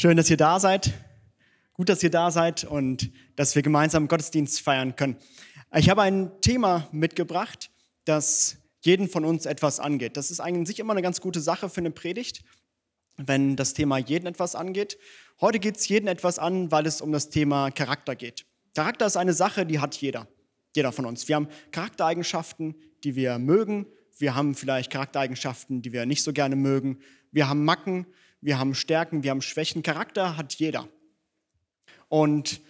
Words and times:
Schön, 0.00 0.16
dass 0.16 0.30
ihr 0.30 0.36
da 0.36 0.60
seid. 0.60 0.92
Gut, 1.72 1.88
dass 1.88 2.04
ihr 2.04 2.10
da 2.10 2.30
seid 2.30 2.62
und 2.62 3.10
dass 3.34 3.56
wir 3.56 3.62
gemeinsam 3.62 4.06
Gottesdienst 4.06 4.60
feiern 4.60 4.94
können. 4.94 5.16
Ich 5.74 5.90
habe 5.90 6.02
ein 6.02 6.40
Thema 6.40 6.86
mitgebracht, 6.92 7.72
das 8.04 8.58
jeden 8.82 9.08
von 9.08 9.24
uns 9.24 9.44
etwas 9.44 9.80
angeht. 9.80 10.16
Das 10.16 10.30
ist 10.30 10.38
eigentlich 10.38 10.78
immer 10.78 10.92
eine 10.92 11.02
ganz 11.02 11.20
gute 11.20 11.40
Sache 11.40 11.68
für 11.68 11.80
eine 11.80 11.90
Predigt, 11.90 12.44
wenn 13.16 13.56
das 13.56 13.74
Thema 13.74 13.98
jeden 13.98 14.28
etwas 14.28 14.54
angeht. 14.54 14.98
Heute 15.40 15.58
geht 15.58 15.78
es 15.78 15.88
jeden 15.88 16.06
etwas 16.06 16.38
an, 16.38 16.70
weil 16.70 16.86
es 16.86 17.00
um 17.00 17.10
das 17.10 17.28
Thema 17.28 17.72
Charakter 17.72 18.14
geht. 18.14 18.46
Charakter 18.76 19.04
ist 19.04 19.16
eine 19.16 19.32
Sache, 19.32 19.66
die 19.66 19.80
hat 19.80 19.96
jeder. 19.96 20.28
Jeder 20.76 20.92
von 20.92 21.06
uns. 21.06 21.26
Wir 21.26 21.34
haben 21.34 21.48
Charaktereigenschaften, 21.72 22.76
die 23.02 23.16
wir 23.16 23.40
mögen. 23.40 23.84
Wir 24.16 24.36
haben 24.36 24.54
vielleicht 24.54 24.92
Charaktereigenschaften, 24.92 25.82
die 25.82 25.92
wir 25.92 26.06
nicht 26.06 26.22
so 26.22 26.32
gerne 26.32 26.54
mögen. 26.54 27.00
Wir 27.32 27.48
haben 27.48 27.64
Macken, 27.64 28.06
wir 28.40 28.58
haben 28.58 28.74
Stärken, 28.74 29.22
wir 29.22 29.30
haben 29.30 29.42
Schwächen. 29.42 29.82
Charakter 29.82 30.36
hat 30.36 30.54
jeder. 30.54 30.88
Und 32.08 32.60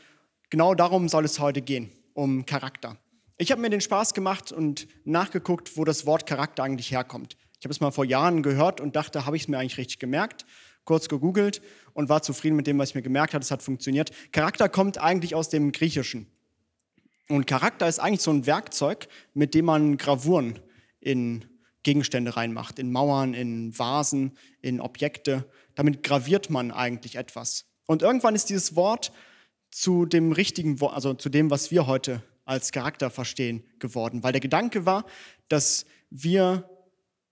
genau 0.50 0.74
darum 0.74 1.08
soll 1.08 1.24
es 1.24 1.38
heute 1.38 1.62
gehen, 1.62 1.90
um 2.14 2.46
Charakter. 2.46 2.96
Ich 3.36 3.52
habe 3.52 3.60
mir 3.60 3.70
den 3.70 3.80
Spaß 3.80 4.14
gemacht 4.14 4.50
und 4.50 4.88
nachgeguckt, 5.04 5.76
wo 5.76 5.84
das 5.84 6.06
Wort 6.06 6.26
Charakter 6.26 6.64
eigentlich 6.64 6.90
herkommt. 6.90 7.36
Ich 7.58 7.64
habe 7.64 7.72
es 7.72 7.80
mal 7.80 7.90
vor 7.90 8.04
Jahren 8.04 8.42
gehört 8.42 8.80
und 8.80 8.96
dachte, 8.96 9.26
habe 9.26 9.36
ich 9.36 9.42
es 9.42 9.48
mir 9.48 9.58
eigentlich 9.58 9.78
richtig 9.78 9.98
gemerkt? 9.98 10.44
Kurz 10.84 11.08
gegoogelt 11.08 11.60
und 11.92 12.08
war 12.08 12.22
zufrieden 12.22 12.56
mit 12.56 12.66
dem, 12.66 12.78
was 12.78 12.90
ich 12.90 12.94
mir 12.94 13.02
gemerkt 13.02 13.34
habe. 13.34 13.42
Es 13.42 13.50
hat 13.50 13.62
funktioniert. 13.62 14.10
Charakter 14.32 14.68
kommt 14.68 14.98
eigentlich 14.98 15.34
aus 15.34 15.50
dem 15.50 15.70
Griechischen. 15.72 16.26
Und 17.28 17.46
Charakter 17.46 17.86
ist 17.86 17.98
eigentlich 17.98 18.22
so 18.22 18.30
ein 18.30 18.46
Werkzeug, 18.46 19.06
mit 19.34 19.54
dem 19.54 19.66
man 19.66 19.98
Gravuren 19.98 20.58
in 21.00 21.44
Gegenstände 21.82 22.36
reinmacht, 22.36 22.78
in 22.78 22.90
Mauern, 22.90 23.34
in 23.34 23.78
Vasen, 23.78 24.36
in 24.60 24.80
Objekte. 24.80 25.48
Damit 25.78 26.02
graviert 26.02 26.50
man 26.50 26.72
eigentlich 26.72 27.14
etwas. 27.14 27.64
Und 27.86 28.02
irgendwann 28.02 28.34
ist 28.34 28.50
dieses 28.50 28.74
Wort 28.74 29.12
zu 29.70 30.06
dem 30.06 30.32
richtigen, 30.32 30.76
also 30.82 31.14
zu 31.14 31.28
dem, 31.28 31.52
was 31.52 31.70
wir 31.70 31.86
heute 31.86 32.20
als 32.44 32.72
Charakter 32.72 33.10
verstehen, 33.10 33.62
geworden. 33.78 34.24
Weil 34.24 34.32
der 34.32 34.40
Gedanke 34.40 34.86
war, 34.86 35.06
dass 35.48 35.86
wir 36.10 36.68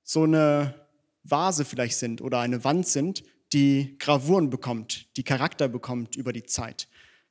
so 0.04 0.22
eine 0.22 0.76
Vase 1.24 1.64
vielleicht 1.64 1.96
sind 1.96 2.20
oder 2.20 2.38
eine 2.38 2.62
Wand 2.62 2.86
sind, 2.86 3.24
die 3.52 3.96
Gravuren 3.98 4.48
bekommt, 4.48 5.08
die 5.16 5.24
Charakter 5.24 5.66
bekommt 5.66 6.14
über 6.14 6.32
die 6.32 6.44
Zeit. 6.44 6.86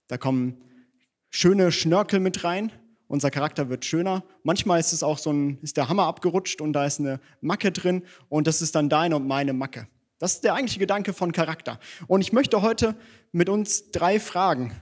Da 0.07 0.17
kommen 0.17 0.65
schöne 1.29 1.71
Schnörkel 1.71 2.19
mit 2.19 2.43
rein, 2.43 2.73
unser 3.07 3.31
Charakter 3.31 3.69
wird 3.69 3.85
schöner. 3.85 4.25
Manchmal 4.43 4.81
ist 4.81 4.91
es 4.91 5.01
auch 5.01 5.17
so 5.17 5.31
ein, 5.31 5.59
ist 5.61 5.77
der 5.77 5.87
Hammer 5.87 6.07
abgerutscht 6.07 6.59
und 6.59 6.73
da 6.73 6.85
ist 6.85 6.99
eine 6.99 7.21
Macke 7.39 7.71
drin 7.71 8.03
und 8.27 8.47
das 8.47 8.61
ist 8.61 8.75
dann 8.75 8.89
deine 8.89 9.15
und 9.15 9.25
meine 9.25 9.53
Macke. 9.53 9.87
Das 10.17 10.33
ist 10.33 10.43
der 10.43 10.53
eigentliche 10.53 10.79
Gedanke 10.79 11.13
von 11.13 11.31
Charakter. 11.31 11.79
Und 12.07 12.21
ich 12.21 12.31
möchte 12.31 12.61
heute 12.61 12.95
mit 13.31 13.49
uns 13.49 13.91
drei 13.91 14.19
Fragen 14.19 14.79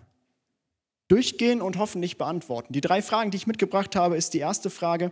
durchgehen 1.07 1.61
und 1.61 1.77
hoffentlich 1.77 2.17
beantworten. 2.17 2.73
Die 2.73 2.81
drei 2.81 3.01
Fragen, 3.01 3.31
die 3.31 3.37
ich 3.37 3.47
mitgebracht 3.47 3.95
habe, 3.95 4.15
ist 4.15 4.33
die 4.33 4.39
erste 4.39 4.69
Frage, 4.69 5.11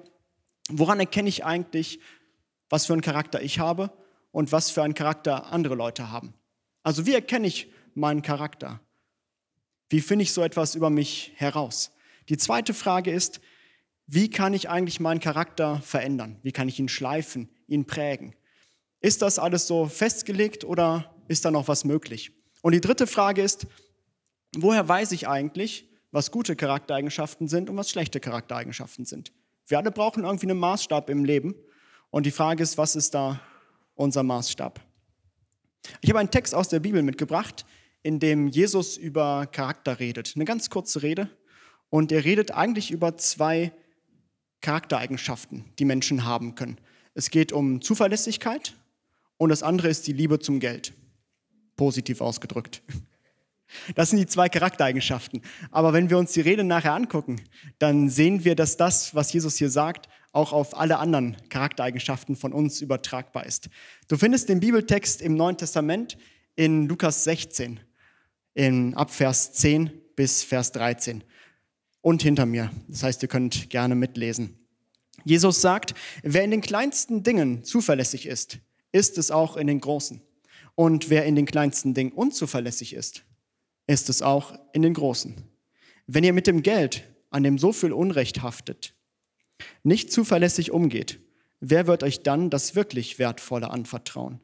woran 0.70 1.00
erkenne 1.00 1.30
ich 1.30 1.44
eigentlich, 1.44 2.00
was 2.70 2.86
für 2.86 2.94
einen 2.94 3.02
Charakter 3.02 3.42
ich 3.42 3.60
habe 3.60 3.92
und 4.32 4.52
was 4.52 4.70
für 4.70 4.84
einen 4.84 4.94
Charakter 4.94 5.52
andere 5.52 5.76
Leute 5.76 6.12
haben? 6.12 6.34
Also 6.84 7.06
wie 7.06 7.14
erkenne 7.14 7.48
ich 7.48 7.72
meinen 7.94 8.22
Charakter? 8.22 8.80
Wie 9.90 10.02
finde 10.02 10.24
ich 10.24 10.34
so 10.34 10.42
etwas 10.42 10.76
über 10.76 10.90
mich 10.90 11.34
heraus? 11.36 11.92
Die 12.30 12.38
zweite 12.38 12.74
Frage 12.74 13.12
ist, 13.12 13.42
wie 14.08 14.30
kann 14.30 14.54
ich 14.54 14.70
eigentlich 14.70 15.00
meinen 15.00 15.20
Charakter 15.20 15.82
verändern? 15.82 16.40
Wie 16.44 16.52
kann 16.52 16.70
ich 16.70 16.80
ihn 16.80 16.90
schleifen, 16.90 17.50
ihn 17.68 17.86
prägen? 17.86 18.36
Ist 19.02 19.24
das 19.24 19.40
alles 19.40 19.66
so 19.66 19.88
festgelegt 19.88 20.64
oder 20.64 21.14
ist 21.28 21.44
da 21.44 21.52
noch 21.52 21.68
was 21.68 21.84
möglich? 21.84 22.32
Und 22.62 22.74
die 22.74 22.82
dritte 22.82 23.08
Frage 23.08 23.42
ist, 23.42 23.66
woher 24.56 24.88
weiß 24.88 25.12
ich 25.12 25.28
eigentlich, 25.28 25.90
was 26.12 26.30
gute 26.30 26.56
Charaktereigenschaften 26.56 27.48
sind 27.48 27.70
und 27.70 27.78
was 27.78 27.90
schlechte 27.90 28.20
Charaktereigenschaften 28.20 29.06
sind? 29.06 29.32
Wir 29.66 29.80
alle 29.80 29.92
brauchen 29.92 30.24
irgendwie 30.24 30.50
einen 30.50 30.60
Maßstab 30.60 31.10
im 31.10 31.26
Leben. 31.26 31.56
Und 32.12 32.26
die 32.26 32.32
Frage 32.32 32.62
ist, 32.62 32.78
was 32.78 32.96
ist 32.96 33.16
da 33.16 33.40
unser 33.96 34.22
Maßstab? 34.22 34.80
Ich 36.02 36.10
habe 36.10 36.20
einen 36.20 36.30
Text 36.30 36.54
aus 36.54 36.70
der 36.70 36.80
Bibel 36.80 37.02
mitgebracht, 37.02 37.66
in 38.04 38.20
dem 38.20 38.48
Jesus 38.50 38.98
über 38.98 39.48
Charakter 39.48 40.00
redet. 40.00 40.34
Eine 40.36 40.46
ganz 40.46 40.70
kurze 40.70 41.02
Rede. 41.02 41.30
Und 41.90 42.12
er 42.12 42.24
redet 42.24 42.52
eigentlich 42.52 42.92
über 42.92 43.18
zwei 43.18 43.72
Charaktereigenschaften, 44.62 45.66
die 45.80 45.86
Menschen 45.86 46.24
haben 46.26 46.54
können. 46.54 46.78
Es 47.16 47.32
geht 47.32 47.52
um 47.52 47.82
Zuverlässigkeit 47.82 48.76
und 49.42 49.50
das 49.50 49.64
andere 49.64 49.88
ist 49.88 50.06
die 50.06 50.14
Liebe 50.14 50.38
zum 50.38 50.60
Geld. 50.60 50.94
Positiv 51.76 52.22
ausgedrückt. 52.22 52.84
Das 53.96 54.12
sind 54.12 54.20
die 54.20 54.28
zwei 54.28 54.50
Charaktereigenschaften. 54.50 55.42
Aber 55.72 55.94
wenn 55.94 56.12
wir 56.12 56.20
uns 56.20 56.34
die 56.34 56.42
Rede 56.42 56.64
nachher 56.64 56.94
angucken, 56.94 57.42
dann 57.80 58.08
sehen 58.10 58.44
wir, 58.44 58.54
dass 58.54 58.78
das, 58.78 59.16
was 59.16 59.34
Jesus 59.34 59.56
hier 59.56 59.72
sagt, 59.72 60.10
auch 60.32 60.54
auf 60.54 60.78
alle 60.78 61.00
anderen 61.00 61.38
Charaktereigenschaften 61.50 62.36
von 62.36 62.54
uns 62.54 62.82
übertragbar 62.82 63.48
ist. 63.48 63.70
Du 64.10 64.16
findest 64.16 64.48
den 64.48 64.60
Bibeltext 64.60 65.24
im 65.24 65.36
Neuen 65.36 65.58
Testament 65.58 66.20
in 66.56 66.88
Lukas 66.88 67.24
16, 67.24 67.80
in 68.54 68.94
Abvers 68.94 69.54
10 69.54 69.90
bis 70.16 70.44
Vers 70.44 70.72
13 70.74 71.24
und 72.02 72.22
hinter 72.22 72.46
mir. 72.46 72.70
Das 72.90 73.02
heißt, 73.02 73.24
ihr 73.24 73.30
könnt 73.30 73.72
gerne 73.72 73.96
mitlesen. 73.96 74.60
Jesus 75.24 75.62
sagt, 75.62 75.96
wer 76.22 76.44
in 76.44 76.52
den 76.52 76.62
kleinsten 76.62 77.24
Dingen 77.24 77.64
zuverlässig 77.64 78.28
ist, 78.28 78.60
ist 78.92 79.18
es 79.18 79.32
auch 79.32 79.58
in 79.58 79.68
den 79.68 79.80
großen. 79.80 80.22
Und 80.76 81.10
wer 81.10 81.26
in 81.26 81.36
den 81.36 81.46
kleinsten 81.46 81.94
Dingen 81.94 82.12
unzuverlässig 82.12 82.94
ist, 82.94 83.24
ist 83.88 84.10
es 84.10 84.22
auch 84.22 84.58
in 84.74 84.82
den 84.82 84.94
großen. 84.94 85.36
Wenn 86.08 86.24
ihr 86.24 86.34
mit 86.34 86.48
dem 86.48 86.64
Geld, 86.64 87.04
an 87.30 87.44
dem 87.44 87.58
so 87.58 87.72
viel 87.72 87.94
Unrecht 87.94 88.42
haftet, 88.42 88.94
nicht 89.84 90.12
zuverlässig 90.12 90.72
umgeht, 90.72 91.20
wer 91.60 91.88
wird 91.88 92.04
euch 92.04 92.24
dann 92.24 92.50
das 92.50 92.76
wirklich 92.76 93.20
Wertvolle 93.20 93.70
anvertrauen? 93.70 94.40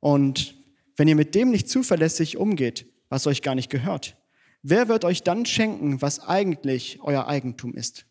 Und 0.00 0.54
wenn 0.96 1.08
ihr 1.08 1.16
mit 1.16 1.34
dem 1.34 1.50
nicht 1.50 1.68
zuverlässig 1.68 2.36
umgeht, 2.36 2.86
was 3.08 3.26
euch 3.26 3.42
gar 3.42 3.54
nicht 3.54 3.70
gehört, 3.70 4.16
wer 4.62 4.88
wird 4.88 5.04
euch 5.04 5.22
dann 5.22 5.46
schenken, 5.46 6.00
was 6.02 6.20
eigentlich 6.20 7.00
euer 7.02 7.26
Eigentum 7.26 7.74
ist? 7.74 8.06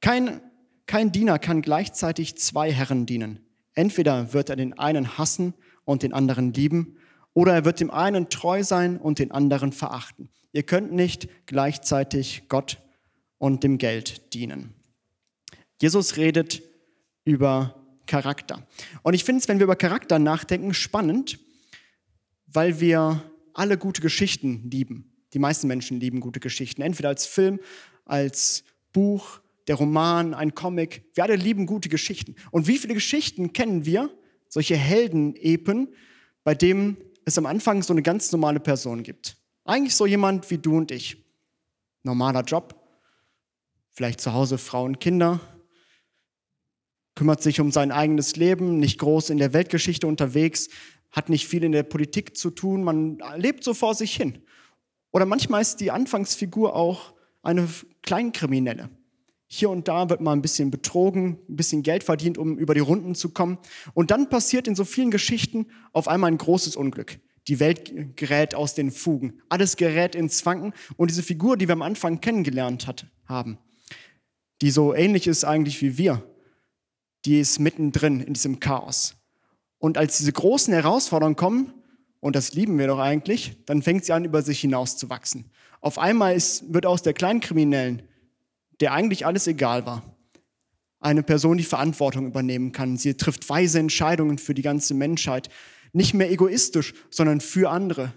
Kein, 0.00 0.40
kein 0.86 1.12
Diener 1.12 1.38
kann 1.38 1.62
gleichzeitig 1.62 2.36
zwei 2.36 2.72
Herren 2.72 3.06
dienen. 3.06 3.45
Entweder 3.76 4.32
wird 4.32 4.50
er 4.50 4.56
den 4.56 4.76
einen 4.76 5.16
hassen 5.18 5.54
und 5.84 6.02
den 6.02 6.12
anderen 6.12 6.52
lieben, 6.52 6.96
oder 7.34 7.52
er 7.52 7.64
wird 7.66 7.80
dem 7.80 7.90
einen 7.90 8.30
treu 8.30 8.64
sein 8.64 8.96
und 8.96 9.18
den 9.18 9.30
anderen 9.30 9.70
verachten. 9.70 10.30
Ihr 10.52 10.62
könnt 10.62 10.90
nicht 10.92 11.28
gleichzeitig 11.44 12.44
Gott 12.48 12.78
und 13.36 13.62
dem 13.62 13.76
Geld 13.76 14.32
dienen. 14.32 14.74
Jesus 15.78 16.16
redet 16.16 16.62
über 17.24 17.74
Charakter. 18.06 18.66
Und 19.02 19.12
ich 19.12 19.24
finde 19.24 19.40
es, 19.40 19.48
wenn 19.48 19.58
wir 19.58 19.64
über 19.64 19.76
Charakter 19.76 20.18
nachdenken, 20.18 20.72
spannend, 20.72 21.38
weil 22.46 22.80
wir 22.80 23.22
alle 23.52 23.76
gute 23.76 24.00
Geschichten 24.00 24.70
lieben. 24.70 25.12
Die 25.34 25.38
meisten 25.38 25.66
Menschen 25.66 26.00
lieben 26.00 26.20
gute 26.20 26.40
Geschichten, 26.40 26.80
entweder 26.80 27.10
als 27.10 27.26
Film, 27.26 27.60
als 28.06 28.64
Buch, 28.94 29.40
der 29.66 29.76
Roman, 29.76 30.34
ein 30.34 30.54
Comic. 30.54 31.04
Wir 31.14 31.24
alle 31.24 31.36
lieben 31.36 31.66
gute 31.66 31.88
Geschichten. 31.88 32.36
Und 32.50 32.66
wie 32.66 32.78
viele 32.78 32.94
Geschichten 32.94 33.52
kennen 33.52 33.84
wir, 33.84 34.10
solche 34.48 34.76
Heldenepen, 34.76 35.88
bei 36.44 36.54
denen 36.54 36.96
es 37.24 37.36
am 37.38 37.46
Anfang 37.46 37.82
so 37.82 37.92
eine 37.92 38.02
ganz 38.02 38.30
normale 38.32 38.60
Person 38.60 39.02
gibt? 39.02 39.36
Eigentlich 39.64 39.96
so 39.96 40.06
jemand 40.06 40.50
wie 40.50 40.58
du 40.58 40.76
und 40.76 40.90
ich. 40.90 41.24
Normaler 42.04 42.42
Job, 42.42 42.80
vielleicht 43.90 44.20
zu 44.20 44.32
Hause 44.32 44.58
Frauen, 44.58 45.00
Kinder, 45.00 45.40
kümmert 47.16 47.42
sich 47.42 47.60
um 47.60 47.72
sein 47.72 47.90
eigenes 47.90 48.36
Leben, 48.36 48.78
nicht 48.78 48.98
groß 48.98 49.30
in 49.30 49.38
der 49.38 49.52
Weltgeschichte 49.52 50.06
unterwegs, 50.06 50.68
hat 51.10 51.30
nicht 51.30 51.48
viel 51.48 51.64
in 51.64 51.72
der 51.72 51.82
Politik 51.82 52.36
zu 52.36 52.50
tun, 52.50 52.84
man 52.84 53.18
lebt 53.36 53.64
so 53.64 53.74
vor 53.74 53.94
sich 53.94 54.14
hin. 54.14 54.42
Oder 55.12 55.24
manchmal 55.24 55.62
ist 55.62 55.80
die 55.80 55.90
Anfangsfigur 55.90 56.76
auch 56.76 57.14
eine 57.42 57.66
Kleinkriminelle. 58.02 58.90
Hier 59.48 59.70
und 59.70 59.86
da 59.86 60.10
wird 60.10 60.20
mal 60.20 60.32
ein 60.32 60.42
bisschen 60.42 60.70
betrogen, 60.70 61.38
ein 61.48 61.56
bisschen 61.56 61.82
Geld 61.82 62.02
verdient, 62.02 62.36
um 62.36 62.58
über 62.58 62.74
die 62.74 62.80
Runden 62.80 63.14
zu 63.14 63.30
kommen. 63.30 63.58
Und 63.94 64.10
dann 64.10 64.28
passiert 64.28 64.66
in 64.66 64.74
so 64.74 64.84
vielen 64.84 65.10
Geschichten 65.10 65.66
auf 65.92 66.08
einmal 66.08 66.30
ein 66.30 66.38
großes 66.38 66.74
Unglück. 66.74 67.20
Die 67.46 67.60
Welt 67.60 68.16
gerät 68.16 68.56
aus 68.56 68.74
den 68.74 68.90
Fugen. 68.90 69.40
Alles 69.48 69.76
gerät 69.76 70.16
ins 70.16 70.44
Wanken. 70.44 70.72
Und 70.96 71.10
diese 71.10 71.22
Figur, 71.22 71.56
die 71.56 71.68
wir 71.68 71.74
am 71.74 71.82
Anfang 71.82 72.20
kennengelernt 72.20 72.88
hat, 72.88 73.06
haben, 73.26 73.58
die 74.62 74.70
so 74.70 74.94
ähnlich 74.94 75.28
ist 75.28 75.44
eigentlich 75.44 75.80
wie 75.80 75.96
wir, 75.96 76.24
die 77.24 77.38
ist 77.38 77.60
mittendrin 77.60 78.20
in 78.20 78.34
diesem 78.34 78.58
Chaos. 78.58 79.14
Und 79.78 79.96
als 79.96 80.18
diese 80.18 80.32
großen 80.32 80.74
Herausforderungen 80.74 81.36
kommen, 81.36 81.72
und 82.18 82.34
das 82.34 82.54
lieben 82.54 82.78
wir 82.78 82.88
doch 82.88 82.98
eigentlich, 82.98 83.56
dann 83.66 83.82
fängt 83.82 84.04
sie 84.04 84.12
an, 84.12 84.24
über 84.24 84.42
sich 84.42 84.60
hinaus 84.60 84.96
zu 84.96 85.08
wachsen. 85.08 85.50
Auf 85.80 85.98
einmal 85.98 86.34
ist, 86.34 86.72
wird 86.72 86.86
aus 86.86 87.02
der 87.02 87.12
Kleinkriminellen 87.12 88.02
der 88.80 88.92
eigentlich 88.92 89.26
alles 89.26 89.46
egal 89.46 89.86
war. 89.86 90.02
Eine 91.00 91.22
Person, 91.22 91.58
die 91.58 91.64
Verantwortung 91.64 92.26
übernehmen 92.26 92.72
kann. 92.72 92.96
Sie 92.96 93.14
trifft 93.14 93.48
weise 93.48 93.78
Entscheidungen 93.78 94.38
für 94.38 94.54
die 94.54 94.62
ganze 94.62 94.94
Menschheit. 94.94 95.48
Nicht 95.92 96.14
mehr 96.14 96.30
egoistisch, 96.30 96.94
sondern 97.10 97.40
für 97.40 97.70
andere. 97.70 98.12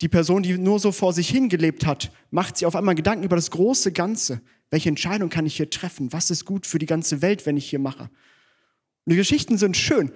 Die 0.00 0.08
Person, 0.08 0.42
die 0.42 0.56
nur 0.58 0.78
so 0.78 0.92
vor 0.92 1.12
sich 1.12 1.28
hingelebt 1.28 1.86
hat, 1.86 2.12
macht 2.30 2.56
sich 2.56 2.66
auf 2.66 2.76
einmal 2.76 2.94
Gedanken 2.94 3.24
über 3.24 3.36
das 3.36 3.50
große 3.50 3.92
Ganze. 3.92 4.40
Welche 4.70 4.88
Entscheidung 4.88 5.28
kann 5.28 5.46
ich 5.46 5.56
hier 5.56 5.70
treffen? 5.70 6.12
Was 6.12 6.30
ist 6.30 6.44
gut 6.44 6.66
für 6.66 6.78
die 6.78 6.86
ganze 6.86 7.22
Welt, 7.22 7.46
wenn 7.46 7.56
ich 7.56 7.68
hier 7.68 7.78
mache? 7.78 8.02
Und 8.02 9.12
die 9.12 9.16
Geschichten 9.16 9.58
sind 9.58 9.76
schön 9.76 10.12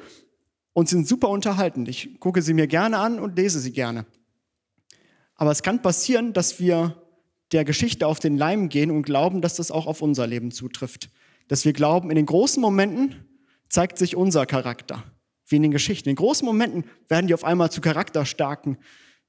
und 0.73 0.89
sind 0.89 1.09
super 1.09 1.29
unterhaltend. 1.31 1.89
Ich 1.89 2.21
gucke 2.21 2.43
sie 2.43 2.55
mir 2.55 2.67
gerne 2.67 2.99
an 2.99 3.19
und 3.19 3.37
lese 3.37 3.59
sie 3.59 3.73
gerne. 3.73 4.07
Aber 5.35 5.51
es 5.51 5.63
kann 5.63 5.83
passieren, 5.83 6.33
dass 6.33 6.61
wir 6.61 7.02
der 7.53 7.65
Geschichte 7.65 8.07
auf 8.07 8.19
den 8.19 8.37
Leim 8.37 8.69
gehen 8.69 8.91
und 8.91 9.03
glauben, 9.03 9.41
dass 9.41 9.57
das 9.57 9.71
auch 9.71 9.87
auf 9.87 10.03
unser 10.03 10.27
Leben 10.27 10.51
zutrifft. 10.51 11.11
Dass 11.49 11.65
wir 11.65 11.73
glauben, 11.73 12.11
in 12.11 12.17
den 12.17 12.27
großen 12.27 12.61
Momenten 12.61 13.27
zeigt 13.69 13.99
sich 13.99 14.17
unser 14.17 14.47
Charakter, 14.47 15.05
wie 15.47 15.57
in 15.57 15.63
den 15.63 15.71
Geschichten. 15.71 16.09
In 16.09 16.17
großen 16.17 16.45
Momenten 16.47 16.85
werden 17.09 17.27
die 17.27 17.35
auf 17.35 17.45
einmal 17.45 17.71
zu 17.71 17.81
charakterstarken 17.81 18.79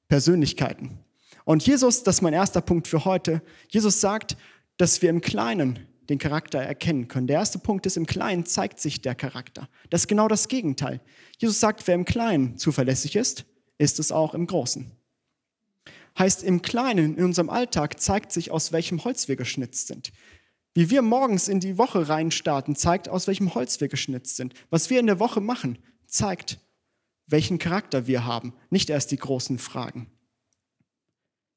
Persönlichkeiten. 0.07 0.99
Und 1.45 1.65
Jesus, 1.65 2.03
das 2.03 2.15
ist 2.15 2.21
mein 2.21 2.33
erster 2.33 2.61
Punkt 2.61 2.87
für 2.87 3.05
heute, 3.05 3.41
Jesus 3.69 3.99
sagt, 3.99 4.37
dass 4.77 5.01
wir 5.01 5.09
im 5.09 5.21
Kleinen 5.21 5.79
den 6.09 6.17
Charakter 6.17 6.59
erkennen 6.59 7.07
können. 7.07 7.27
Der 7.27 7.37
erste 7.37 7.59
Punkt 7.59 7.85
ist, 7.85 7.97
im 7.97 8.05
Kleinen 8.05 8.45
zeigt 8.45 8.79
sich 8.79 9.01
der 9.01 9.15
Charakter. 9.15 9.69
Das 9.89 10.01
ist 10.01 10.07
genau 10.07 10.27
das 10.27 10.47
Gegenteil. 10.47 11.01
Jesus 11.37 11.59
sagt, 11.59 11.85
wer 11.87 11.95
im 11.95 12.05
Kleinen 12.05 12.57
zuverlässig 12.57 13.15
ist, 13.15 13.45
ist 13.77 13.99
es 13.99 14.11
auch 14.11 14.33
im 14.33 14.47
Großen. 14.47 14.91
Heißt, 16.17 16.43
im 16.43 16.61
Kleinen, 16.61 17.17
in 17.17 17.25
unserem 17.25 17.49
Alltag 17.49 17.99
zeigt 17.99 18.31
sich, 18.31 18.51
aus 18.51 18.71
welchem 18.71 19.03
Holz 19.03 19.27
wir 19.27 19.35
geschnitzt 19.35 19.87
sind. 19.87 20.11
Wie 20.73 20.89
wir 20.89 21.01
morgens 21.01 21.47
in 21.47 21.59
die 21.59 21.77
Woche 21.77 22.07
reinstarten, 22.07 22.75
zeigt, 22.75 23.09
aus 23.09 23.27
welchem 23.27 23.53
Holz 23.53 23.81
wir 23.81 23.87
geschnitzt 23.87 24.35
sind. 24.35 24.53
Was 24.69 24.89
wir 24.89 24.99
in 24.99 25.07
der 25.07 25.19
Woche 25.19 25.41
machen, 25.41 25.77
zeigt, 26.05 26.59
welchen 27.27 27.59
Charakter 27.59 28.07
wir 28.07 28.25
haben, 28.25 28.53
nicht 28.69 28.89
erst 28.89 29.11
die 29.11 29.17
großen 29.17 29.59
Fragen. 29.59 30.11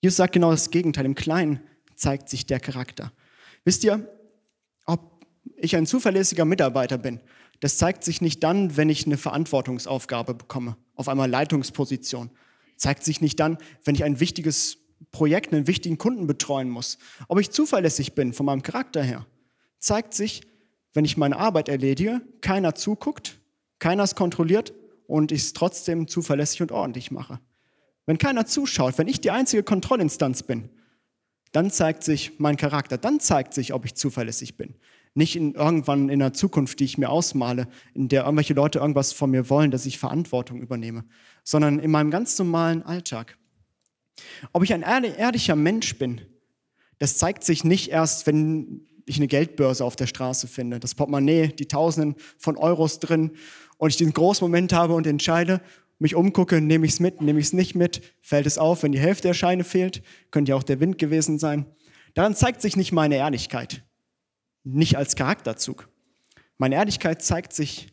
Jesus 0.01 0.17
sagt 0.17 0.35
genau 0.35 0.51
das 0.51 0.71
Gegenteil. 0.71 1.05
Im 1.05 1.15
Kleinen 1.15 1.61
zeigt 1.97 2.29
sich 2.29 2.47
der 2.47 2.61
Charakter. 2.61 3.13
Wisst 3.65 3.85
ihr, 3.85 4.09
ob 4.85 5.27
ich 5.57 5.77
ein 5.77 5.87
zuverlässiger 5.87 6.45
Mitarbeiter 6.45 6.99
bin, 6.99 7.21
das 7.61 7.79
zeigt 7.79 8.05
sich 8.05 8.21
nicht 8.21 8.43
dann, 8.43 8.77
wenn 8.77 8.91
ich 8.91 9.07
eine 9.07 9.17
Verantwortungsaufgabe 9.17 10.35
bekomme, 10.35 10.77
auf 10.95 11.09
einmal 11.09 11.31
Leitungsposition. 11.31 12.31
Zeigt 12.77 13.05
sich 13.05 13.21
nicht 13.21 13.41
dann, 13.41 13.59
wenn 13.85 13.95
ich 13.95 14.05
ein 14.05 14.21
wichtiges 14.21 14.79
Projekt, 15.11 15.53
einen 15.53 15.67
wichtigen 15.67 15.99
Kunden 15.99 16.27
betreuen 16.27 16.71
muss. 16.71 16.99
Ob 17.29 17.41
ich 17.41 17.51
zuverlässig 17.51 18.15
bin 18.15 18.33
von 18.33 18.47
meinem 18.47 18.63
Charakter 18.63 19.03
her, 19.03 19.27
zeigt 19.79 20.15
sich, 20.15 20.43
wenn 20.93 21.05
ich 21.05 21.17
meine 21.17 21.37
Arbeit 21.37 21.69
erledige, 21.69 22.23
keiner 22.41 22.75
zuguckt, 22.75 23.39
keiner 23.79 24.03
es 24.03 24.15
kontrolliert 24.15 24.73
und 25.07 25.33
ich 25.33 25.43
es 25.43 25.53
trotzdem 25.53 26.09
zuverlässig 26.09 26.63
und 26.63 26.73
ordentlich 26.73 27.11
mache. 27.11 27.41
Wenn 28.07 28.19
keiner 28.19 28.47
zuschaut, 28.47 28.99
wenn 28.99 29.09
ich 29.09 29.21
die 29.21 29.31
einzige 29.31 29.63
Kontrollinstanz 29.63 30.43
bin, 30.43 30.71
dann 31.53 31.71
zeigt 31.71 32.05
sich 32.05 32.39
mein 32.39 32.57
Charakter, 32.57 32.99
dann 32.99 33.21
zeigt 33.21 33.55
sich, 33.55 33.73
ob 33.73 33.85
ich 33.85 33.95
zuverlässig 33.95 34.57
bin. 34.57 34.75
Nicht 35.17 35.35
in, 35.35 35.55
irgendwann 35.55 36.11
in 36.11 36.19
der 36.19 36.35
Zukunft, 36.35 36.79
die 36.79 36.85
ich 36.85 36.99
mir 36.99 37.09
ausmale, 37.09 37.69
in 37.95 38.09
der 38.09 38.25
irgendwelche 38.25 38.53
Leute 38.53 38.81
irgendwas 38.81 39.15
von 39.15 39.31
mir 39.31 39.49
wollen, 39.49 39.71
dass 39.71 39.87
ich 39.87 39.99
Verantwortung 39.99 40.61
übernehme, 40.61 41.05
sondern 41.43 41.79
in 41.79 41.91
meinem 41.91 42.11
ganz 42.11 42.39
normalen 42.39 42.83
Alltag. 42.83 43.39
Ob 44.53 44.63
ich 44.63 44.75
ein 44.75 44.83
ehrlicher 44.83 45.57
Mensch 45.57 45.99
bin, 45.99 46.21
das 46.99 47.17
zeigt 47.17 47.45
sich 47.45 47.65
nicht 47.65 47.89
erst, 47.91 48.27
wenn 48.27 48.87
ich 49.07 49.17
eine 49.17 49.27
Geldbörse 49.27 49.85
auf 49.87 49.97
der 49.97 50.07
Straße 50.07 50.49
finde, 50.49 50.81
das 50.81 50.95
Portemonnaie, 50.95 51.49
die 51.49 51.67
Tausenden 51.67 52.17
von 52.37 52.59
Euros 52.59 52.99
drin 52.99 53.31
und 53.79 53.89
ich 53.89 53.97
diesen 53.97 54.13
großen 54.13 54.45
Moment 54.45 54.75
habe 54.75 54.93
und 54.93 55.07
entscheide, 55.07 55.63
mich 55.99 56.15
umgucke, 56.15 56.61
nehme 56.61 56.85
ich 56.85 56.93
es 56.93 57.01
mit, 57.01 57.23
nehme 57.23 57.41
ich 57.41 57.47
es 57.47 57.53
nicht 57.55 57.75
mit, 57.75 58.03
fällt 58.21 58.47
es 58.47 58.59
auf, 58.59 58.83
wenn 58.83 58.93
die 58.93 59.01
Hälfte 59.01 59.29
der 59.29 59.35
Scheine 59.35 59.65
fehlt, 59.65 60.03
könnte 60.31 60.51
ja 60.51 60.57
auch 60.57 60.63
der 60.63 60.79
Wind 60.81 60.99
gewesen 60.99 61.39
sein. 61.39 61.65
Daran 62.13 62.35
zeigt 62.35 62.61
sich 62.61 62.77
nicht 62.77 62.93
meine 62.93 63.17
Ehrlichkeit, 63.17 63.83
nicht 64.67 64.97
als 64.97 65.15
Charakterzug. 65.15 65.89
Meine 66.59 66.75
Ehrlichkeit 66.75 67.23
zeigt 67.23 67.53
sich 67.53 67.93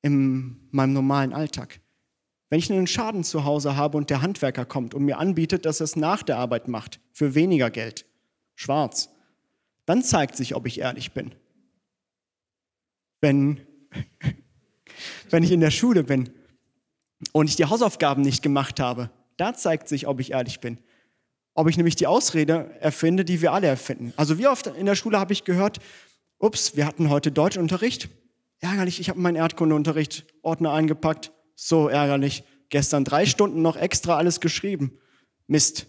in 0.00 0.68
meinem 0.70 0.94
normalen 0.94 1.32
Alltag. 1.32 1.80
Wenn 2.48 2.58
ich 2.58 2.70
einen 2.70 2.86
Schaden 2.86 3.24
zu 3.24 3.44
Hause 3.44 3.76
habe 3.76 3.96
und 3.98 4.10
der 4.10 4.22
Handwerker 4.22 4.64
kommt 4.64 4.94
und 4.94 5.04
mir 5.04 5.18
anbietet, 5.18 5.64
dass 5.64 5.80
er 5.80 5.84
es 5.84 5.96
nach 5.96 6.22
der 6.22 6.38
Arbeit 6.38 6.68
macht, 6.68 7.00
für 7.12 7.34
weniger 7.34 7.70
Geld, 7.70 8.06
schwarz, 8.54 9.10
dann 9.86 10.02
zeigt 10.02 10.36
sich, 10.36 10.54
ob 10.54 10.66
ich 10.66 10.80
ehrlich 10.80 11.12
bin. 11.12 11.34
Wenn, 13.20 13.60
wenn 15.30 15.42
ich 15.42 15.52
in 15.52 15.60
der 15.60 15.70
Schule 15.70 16.04
bin 16.04 16.30
und 17.32 17.48
ich 17.48 17.56
die 17.56 17.66
Hausaufgaben 17.66 18.22
nicht 18.22 18.42
gemacht 18.42 18.80
habe, 18.80 19.10
da 19.36 19.54
zeigt 19.54 19.88
sich, 19.88 20.06
ob 20.06 20.20
ich 20.20 20.32
ehrlich 20.32 20.60
bin. 20.60 20.78
Ob 21.54 21.68
ich 21.68 21.76
nämlich 21.76 21.96
die 21.96 22.06
Ausrede 22.06 22.70
erfinde, 22.80 23.24
die 23.24 23.42
wir 23.42 23.52
alle 23.52 23.66
erfinden. 23.66 24.12
Also 24.16 24.38
wie 24.38 24.46
oft 24.46 24.66
in 24.68 24.86
der 24.86 24.94
Schule 24.94 25.18
habe 25.18 25.32
ich 25.32 25.44
gehört, 25.44 25.78
ups, 26.38 26.76
wir 26.76 26.86
hatten 26.86 27.10
heute 27.10 27.30
Deutschunterricht. 27.30 28.08
Ärgerlich, 28.60 29.00
ich 29.00 29.08
habe 29.08 29.20
meinen 29.20 29.36
Erdkundeunterricht 29.36 30.26
Ordner 30.42 30.72
eingepackt. 30.72 31.32
So 31.54 31.88
ärgerlich. 31.88 32.44
Gestern 32.70 33.04
drei 33.04 33.26
Stunden 33.26 33.60
noch 33.60 33.76
extra 33.76 34.16
alles 34.16 34.40
geschrieben. 34.40 34.98
Mist. 35.46 35.86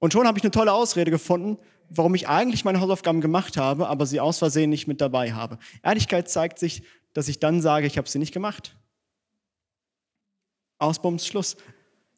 Und 0.00 0.12
schon 0.12 0.26
habe 0.26 0.38
ich 0.38 0.44
eine 0.44 0.50
tolle 0.50 0.72
Ausrede 0.72 1.10
gefunden, 1.10 1.58
warum 1.90 2.14
ich 2.14 2.28
eigentlich 2.28 2.64
meine 2.64 2.80
Hausaufgaben 2.80 3.20
gemacht 3.20 3.56
habe, 3.56 3.88
aber 3.88 4.06
sie 4.06 4.20
aus 4.20 4.38
Versehen 4.38 4.70
nicht 4.70 4.88
mit 4.88 5.00
dabei 5.00 5.32
habe. 5.32 5.58
Ehrlichkeit 5.82 6.28
zeigt 6.28 6.58
sich, 6.58 6.82
dass 7.14 7.28
ich 7.28 7.38
dann 7.38 7.60
sage, 7.60 7.86
ich 7.86 7.98
habe 7.98 8.08
sie 8.08 8.18
nicht 8.18 8.32
gemacht. 8.32 8.76
Ausbums 10.78 11.26
Schluss. 11.26 11.56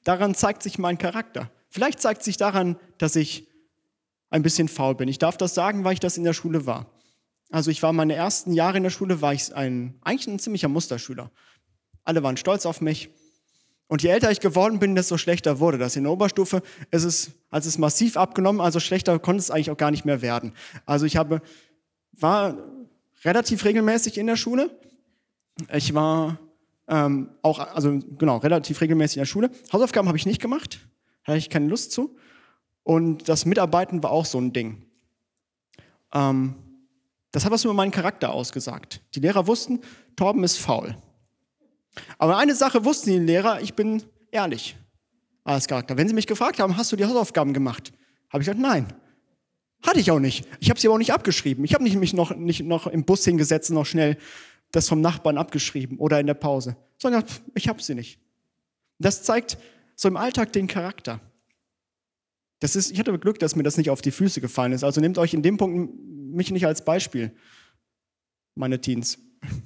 Daran 0.05 0.35
zeigt 0.35 0.63
sich 0.63 0.79
mein 0.79 0.99
Charakter. 0.99 1.51
Vielleicht 1.71 2.01
zeigt 2.01 2.23
sich 2.23 2.37
daran, 2.37 2.77
dass 2.99 3.17
ich 3.17 3.49
ein 4.29 4.43
bisschen 4.43 4.69
faul 4.69 4.95
bin. 4.95 5.09
Ich 5.09 5.19
darf 5.19 5.37
das 5.37 5.55
sagen, 5.55 5.85
weil 5.85 5.95
ich 5.95 6.01
das 6.01 6.17
in 6.17 6.25
der 6.25 6.33
Schule 6.33 6.67
war. 6.67 6.87
Also 7.51 7.71
ich 7.71 7.83
war 7.83 7.93
meine 7.93 8.15
ersten 8.15 8.53
Jahre 8.53 8.77
in 8.77 8.83
der 8.83 8.91
Schule, 8.91 9.23
war 9.23 9.33
ich 9.33 9.55
ein, 9.55 9.99
eigentlich 10.03 10.27
ein 10.29 10.39
ziemlicher 10.39 10.69
Musterschüler. 10.69 11.31
Alle 12.05 12.23
waren 12.23 12.37
stolz 12.37 12.67
auf 12.67 12.81
mich. 12.81 13.11
Und 13.89 14.03
je 14.03 14.11
älter 14.11 14.31
ich 14.31 14.39
geworden 14.39 14.79
bin, 14.79 14.95
desto 14.95 15.19
schlechter 15.19 15.59
wurde 15.59 15.79
das. 15.79 15.97
In 15.97 16.05
der 16.05 16.13
Oberstufe 16.13 16.63
ist 16.93 17.03
es, 17.03 17.33
als 17.51 17.67
es 17.67 17.77
massiv 17.77 18.17
abgenommen, 18.17 18.61
also 18.61 18.79
schlechter 18.79 19.19
konnte 19.19 19.41
es 19.41 19.51
eigentlich 19.51 19.71
auch 19.71 19.77
gar 19.77 19.91
nicht 19.91 20.05
mehr 20.05 20.23
werden. 20.23 20.53
Also 20.87 21.07
ich 21.07 21.17
habe, 21.17 21.43
war 22.13 22.57
relativ 23.25 23.65
regelmäßig 23.65 24.17
in 24.19 24.29
der 24.29 24.37
Schule. 24.37 24.71
Ich 25.73 25.93
war 25.93 26.39
ähm, 26.87 27.31
auch, 27.43 27.59
also 27.59 27.99
genau, 28.17 28.37
relativ 28.39 28.81
regelmäßig 28.81 29.17
in 29.17 29.23
der 29.23 29.27
Schule. 29.27 29.51
Hausaufgaben 29.73 30.07
habe 30.07 30.19
ich 30.19 30.27
nicht 30.27 30.41
gemacht, 30.41 30.79
hatte 31.25 31.39
ich 31.39 31.51
keine 31.51 31.69
Lust 31.69 31.93
zu. 31.93 32.17
Und 32.83 33.29
das 33.29 33.45
Mitarbeiten 33.45 34.03
war 34.03 34.11
auch 34.11 34.25
so 34.25 34.39
ein 34.39 34.53
Ding. 34.53 34.85
Ähm, 36.13 36.55
das 37.33 37.45
hat 37.45 37.53
was 37.53 37.65
über 37.65 37.75
meinen 37.75 37.93
Charakter 37.93 38.33
ausgesagt. 38.33 39.01
Die 39.15 39.21
Lehrer 39.21 39.47
wussten, 39.47 39.81
Torben 40.17 40.43
ist 40.43 40.59
faul. 40.59 40.97
Aber 42.19 42.39
eine 42.39 42.55
Sache 42.55 42.85
wussten 42.85 43.11
die 43.11 43.19
Lehrer, 43.19 43.61
ich 43.61 43.75
bin 43.75 44.03
ehrlich 44.31 44.77
als 45.45 45.69
Charakter. 45.69 45.97
Wenn 45.97 46.09
sie 46.09 46.15
mich 46.15 46.27
gefragt 46.27 46.59
haben, 46.59 46.77
hast 46.77 46.93
du 46.93 46.97
die 46.97 47.05
Hausaufgaben 47.05 47.53
gemacht? 47.53 47.93
Habe 48.31 48.43
ich 48.43 48.47
gesagt, 48.47 48.61
nein. 48.61 48.87
Hatte 49.83 50.01
ich 50.01 50.11
auch 50.11 50.19
nicht. 50.19 50.47
Ich 50.61 50.69
habe 50.69 50.79
sie 50.79 50.89
aber 50.89 50.95
auch 50.95 50.99
nicht 50.99 51.13
abgeschrieben. 51.13 51.65
Ich 51.65 51.73
habe 51.75 51.85
nicht 51.85 51.97
mich 51.97 52.13
noch, 52.13 52.35
nicht 52.37 52.65
noch 52.65 52.87
im 52.87 53.05
Bus 53.05 53.25
hingesetzt 53.25 53.71
und 53.71 53.77
noch 53.77 53.87
schnell 53.87 54.19
das 54.73 54.89
vom 54.89 55.01
Nachbarn 55.01 55.39
abgeschrieben 55.39 55.99
oder 55.99 56.21
in 56.21 56.27
der 56.27 56.35
Pause, 56.35 56.77
sondern 56.99 57.25
ich 57.55 57.69
habe 57.69 57.83
sie 57.83 57.95
nicht. 57.95 58.21
Das 58.99 59.23
zeigt 59.23 59.59
so 60.01 60.09
im 60.09 60.17
Alltag 60.17 60.53
den 60.55 60.67
Charakter. 60.67 61.21
Das 62.61 62.75
ist, 62.75 62.91
ich 62.91 62.99
hatte 62.99 63.19
Glück, 63.19 63.39
dass 63.39 63.55
mir 63.55 63.63
das 63.63 63.77
nicht 63.77 63.91
auf 63.91 64.01
die 64.01 64.11
Füße 64.11 64.41
gefallen 64.41 64.73
ist. 64.73 64.83
Also 64.83 65.01
nehmt 65.01 65.19
euch 65.19 65.35
in 65.35 65.43
dem 65.43 65.59
Punkt 65.59 65.95
mich 66.35 66.51
nicht 66.51 66.67
als 66.67 66.85
Beispiel, 66.85 67.35
meine 68.55 68.81
Teens 68.81 69.19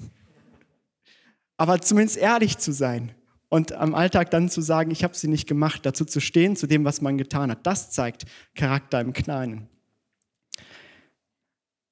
aber 1.57 1.81
zumindest 1.81 2.17
ehrlich 2.17 2.59
zu 2.59 2.73
sein 2.73 3.13
und 3.49 3.73
am 3.73 3.95
Alltag 3.95 4.31
dann 4.31 4.49
zu 4.49 4.61
sagen, 4.61 4.91
ich 4.91 5.05
habe 5.05 5.15
sie 5.15 5.29
nicht 5.29 5.47
gemacht, 5.47 5.87
dazu 5.87 6.05
zu 6.05 6.21
stehen, 6.21 6.57
zu 6.57 6.67
dem, 6.67 6.85
was 6.85 7.01
man 7.01 7.17
getan 7.17 7.51
hat. 7.51 7.65
Das 7.65 7.91
zeigt 7.91 8.25
Charakter 8.57 9.01
im 9.01 9.13
Kleinen. 9.13 9.69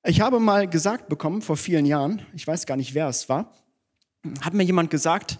Ich 0.04 0.20
habe 0.20 0.40
mal 0.40 0.68
gesagt 0.68 1.08
bekommen, 1.08 1.42
vor 1.42 1.56
vielen 1.56 1.86
Jahren, 1.86 2.22
ich 2.34 2.44
weiß 2.44 2.66
gar 2.66 2.76
nicht, 2.76 2.94
wer 2.94 3.06
es 3.06 3.28
war, 3.28 3.52
hat 4.40 4.54
mir 4.54 4.64
jemand 4.64 4.90
gesagt, 4.90 5.38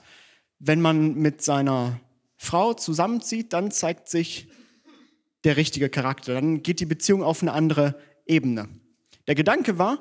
wenn 0.61 0.81
man 0.81 1.15
mit 1.15 1.43
seiner 1.43 1.99
Frau 2.43 2.75
zusammenzieht, 2.75 3.53
dann 3.53 3.71
zeigt 3.71 4.09
sich 4.09 4.49
der 5.45 5.57
richtige 5.57 5.89
Charakter, 5.89 6.35
dann 6.35 6.65
geht 6.65 6.81
die 6.81 6.87
Beziehung 6.87 7.23
auf 7.23 7.41
eine 7.41 7.53
andere 7.53 7.95
Ebene. 8.27 8.69
Der 9.29 9.37
Gedanke 9.37 9.79
war, 9.79 10.01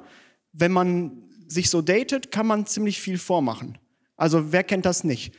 wenn 0.51 0.71
man 0.71 1.21
sich 1.47 1.69
so 1.69 1.83
datet, 1.83 2.31
kann 2.31 2.47
man 2.47 2.65
ziemlich 2.65 2.99
viel 2.99 3.19
vormachen. 3.19 3.77
Also 4.17 4.51
wer 4.51 4.63
kennt 4.63 4.87
das 4.87 5.03
nicht? 5.03 5.35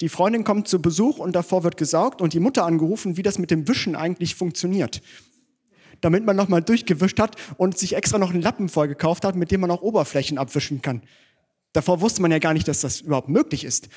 Die 0.00 0.08
Freundin 0.08 0.44
kommt 0.44 0.68
zu 0.68 0.80
Besuch 0.80 1.18
und 1.18 1.34
davor 1.34 1.64
wird 1.64 1.76
gesaugt 1.76 2.22
und 2.22 2.32
die 2.32 2.40
Mutter 2.40 2.64
angerufen, 2.64 3.16
wie 3.16 3.22
das 3.22 3.38
mit 3.38 3.50
dem 3.50 3.66
Wischen 3.66 3.96
eigentlich 3.96 4.36
funktioniert. 4.36 5.02
Damit 6.00 6.24
man 6.24 6.36
nochmal 6.36 6.62
durchgewischt 6.62 7.18
hat 7.18 7.34
und 7.56 7.76
sich 7.76 7.96
extra 7.96 8.18
noch 8.18 8.30
einen 8.30 8.42
Lappen 8.42 8.68
voll 8.68 8.86
gekauft 8.86 9.24
hat, 9.24 9.34
mit 9.34 9.50
dem 9.50 9.62
man 9.62 9.70
auch 9.72 9.82
Oberflächen 9.82 10.38
abwischen 10.38 10.80
kann. 10.80 11.02
Davor 11.72 12.00
wusste 12.00 12.22
man 12.22 12.30
ja 12.30 12.38
gar 12.38 12.54
nicht, 12.54 12.68
dass 12.68 12.82
das 12.82 13.00
überhaupt 13.00 13.28
möglich 13.28 13.64
ist. 13.64 13.88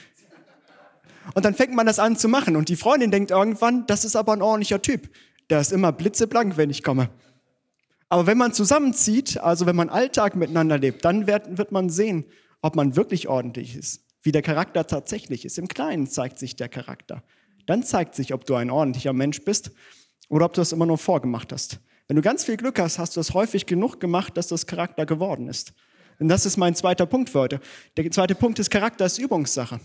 Und 1.34 1.46
dann 1.46 1.54
fängt 1.54 1.74
man 1.74 1.86
das 1.86 2.00
an 2.00 2.18
zu 2.18 2.28
machen. 2.28 2.56
Und 2.56 2.70
die 2.70 2.76
Freundin 2.76 3.12
denkt 3.12 3.32
irgendwann, 3.32 3.86
das 3.88 4.06
ist 4.06 4.16
aber 4.16 4.34
ein 4.34 4.42
ordentlicher 4.42 4.82
Typ. 4.82 5.10
Der 5.50 5.62
ist 5.62 5.72
immer 5.72 5.92
blitzeblank, 5.92 6.58
wenn 6.58 6.70
ich 6.70 6.84
komme. 6.84 7.10
Aber 8.10 8.26
wenn 8.26 8.38
man 8.38 8.54
zusammenzieht, 8.54 9.40
also 9.40 9.66
wenn 9.66 9.76
man 9.76 9.90
Alltag 9.90 10.36
miteinander 10.36 10.78
lebt, 10.78 11.04
dann 11.04 11.28
wird, 11.28 11.58
wird 11.58 11.72
man 11.72 11.90
sehen, 11.90 12.26
ob 12.62 12.76
man 12.76 12.96
wirklich 12.96 13.28
ordentlich 13.28 13.76
ist, 13.76 14.06
wie 14.22 14.32
der 14.32 14.42
Charakter 14.42 14.88
tatsächlich 14.88 15.46
ist. 15.46 15.58
Im 15.58 15.68
Kleinen 15.68 16.08
zeigt 16.08 16.40
sich 16.40 16.56
der 16.56 16.70
Charakter. 16.70 17.24
Dann 17.66 17.84
zeigt 17.84 18.16
sich, 18.16 18.34
ob 18.34 18.46
du 18.46 18.56
ein 18.56 18.72
ordentlicher 18.72 19.14
Mensch 19.14 19.44
bist 19.44 19.72
oder 20.30 20.46
ob 20.46 20.54
du 20.54 20.62
das 20.62 20.72
immer 20.72 20.86
nur 20.86 20.98
vorgemacht 20.98 21.52
hast. 21.52 21.80
Wenn 22.08 22.16
du 22.16 22.22
ganz 22.22 22.46
viel 22.46 22.56
Glück 22.56 22.80
hast, 22.80 23.00
hast 23.00 23.18
du 23.18 23.20
es 23.20 23.34
häufig 23.34 23.66
genug 23.66 24.00
gemacht, 24.00 24.38
dass 24.38 24.48
das 24.48 24.66
Charakter 24.66 25.06
geworden 25.06 25.50
ist. 25.50 25.74
Und 26.20 26.30
das 26.30 26.46
ist 26.46 26.58
mein 26.58 26.74
zweiter 26.74 27.06
Punkt 27.06 27.30
für 27.30 27.42
heute. 27.42 27.60
Der 27.98 28.10
zweite 28.10 28.36
Punkt 28.36 28.58
ist, 28.60 28.70
Charakter 28.70 29.06
ist 29.06 29.18
Übungssache. 29.18 29.80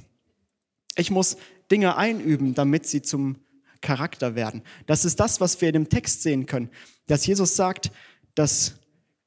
Ich 0.96 1.10
muss 1.10 1.36
Dinge 1.70 1.96
einüben, 1.96 2.54
damit 2.54 2.86
sie 2.86 3.02
zum 3.02 3.36
Charakter 3.80 4.34
werden. 4.34 4.62
Das 4.86 5.04
ist 5.04 5.20
das, 5.20 5.40
was 5.40 5.60
wir 5.60 5.68
in 5.68 5.74
dem 5.74 5.88
Text 5.88 6.22
sehen 6.22 6.46
können. 6.46 6.70
Dass 7.06 7.26
Jesus 7.26 7.56
sagt, 7.56 7.90
dass 8.34 8.78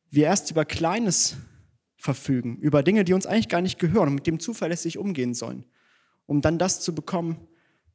wir 0.10 0.26
erst 0.26 0.52
über 0.52 0.66
Kleines 0.66 1.36
verfügen, 1.98 2.58
über 2.58 2.84
Dinge, 2.84 3.04
die 3.04 3.14
uns 3.14 3.26
eigentlich 3.26 3.50
gar 3.50 3.62
nicht 3.62 3.80
gehören 3.80 4.10
und 4.10 4.16
mit 4.16 4.28
dem 4.28 4.40
zuverlässig 4.40 4.98
umgehen 4.98 5.34
sollen, 5.34 5.66
um 6.26 6.42
dann 6.42 6.58
das 6.58 6.82
zu 6.82 6.96
bekommen, 6.96 7.48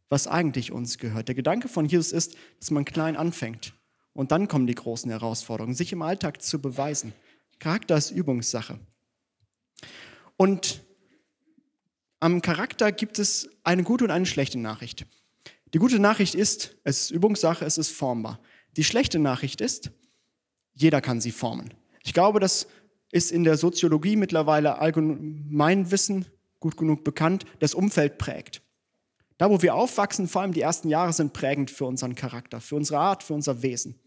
was 0.08 0.26
eigentlich 0.26 0.72
uns 0.72 0.98
gehört. 0.98 1.28
Der 1.28 1.34
Gedanke 1.34 1.68
von 1.68 1.86
Jesus 1.86 2.12
ist, 2.12 2.36
dass 2.58 2.70
man 2.70 2.84
klein 2.84 3.16
anfängt 3.16 3.72
und 4.12 4.32
dann 4.32 4.48
kommen 4.48 4.66
die 4.66 4.74
großen 4.74 5.10
Herausforderungen, 5.10 5.74
sich 5.74 5.92
im 5.92 6.02
Alltag 6.02 6.42
zu 6.42 6.60
beweisen. 6.60 7.12
Charakter 7.60 7.96
ist 7.96 8.10
Übungssache. 8.10 8.78
Und 10.36 10.82
am 12.20 12.42
Charakter 12.42 12.92
gibt 12.92 13.18
es 13.18 13.48
eine 13.64 13.82
gute 13.82 14.04
und 14.04 14.10
eine 14.10 14.26
schlechte 14.26 14.58
Nachricht. 14.58 15.06
Die 15.72 15.78
gute 15.78 15.98
Nachricht 15.98 16.34
ist, 16.34 16.76
es 16.84 17.02
ist 17.02 17.10
Übungssache, 17.10 17.64
es 17.64 17.78
ist 17.78 17.90
formbar. 17.90 18.40
Die 18.76 18.84
schlechte 18.84 19.18
Nachricht 19.18 19.60
ist, 19.60 19.90
jeder 20.74 21.00
kann 21.00 21.20
sie 21.20 21.32
formen. 21.32 21.74
Ich 22.02 22.12
glaube, 22.12 22.40
das 22.40 22.66
ist 23.10 23.32
in 23.32 23.44
der 23.44 23.56
Soziologie 23.56 24.16
mittlerweile 24.16 24.78
allgemein 24.78 25.90
Wissen 25.90 26.26
gut 26.60 26.76
genug 26.76 27.04
bekannt, 27.04 27.46
das 27.58 27.74
Umfeld 27.74 28.18
prägt. 28.18 28.62
Da, 29.38 29.50
wo 29.50 29.62
wir 29.62 29.74
aufwachsen, 29.74 30.28
vor 30.28 30.42
allem 30.42 30.52
die 30.52 30.60
ersten 30.60 30.90
Jahre, 30.90 31.14
sind 31.14 31.32
prägend 31.32 31.70
für 31.70 31.86
unseren 31.86 32.14
Charakter, 32.14 32.60
für 32.60 32.76
unsere 32.76 32.98
Art, 32.98 33.22
für 33.22 33.32
unser 33.32 33.62
Wesen. 33.62 33.98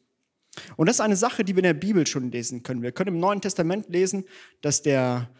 Und 0.75 0.87
das 0.87 0.97
ist 0.97 1.01
eine 1.01 1.15
Sache, 1.15 1.43
die 1.43 1.55
wir 1.55 1.63
in 1.63 1.63
der 1.63 1.73
Bibel 1.73 2.05
schon 2.05 2.31
lesen 2.31 2.61
können. 2.61 2.83
Wir 2.83 2.91
können 2.91 3.15
im 3.15 3.19
Neuen 3.19 3.41
Testament 3.41 3.89
lesen, 3.89 4.25
dass 4.61 4.83
der 4.83 5.31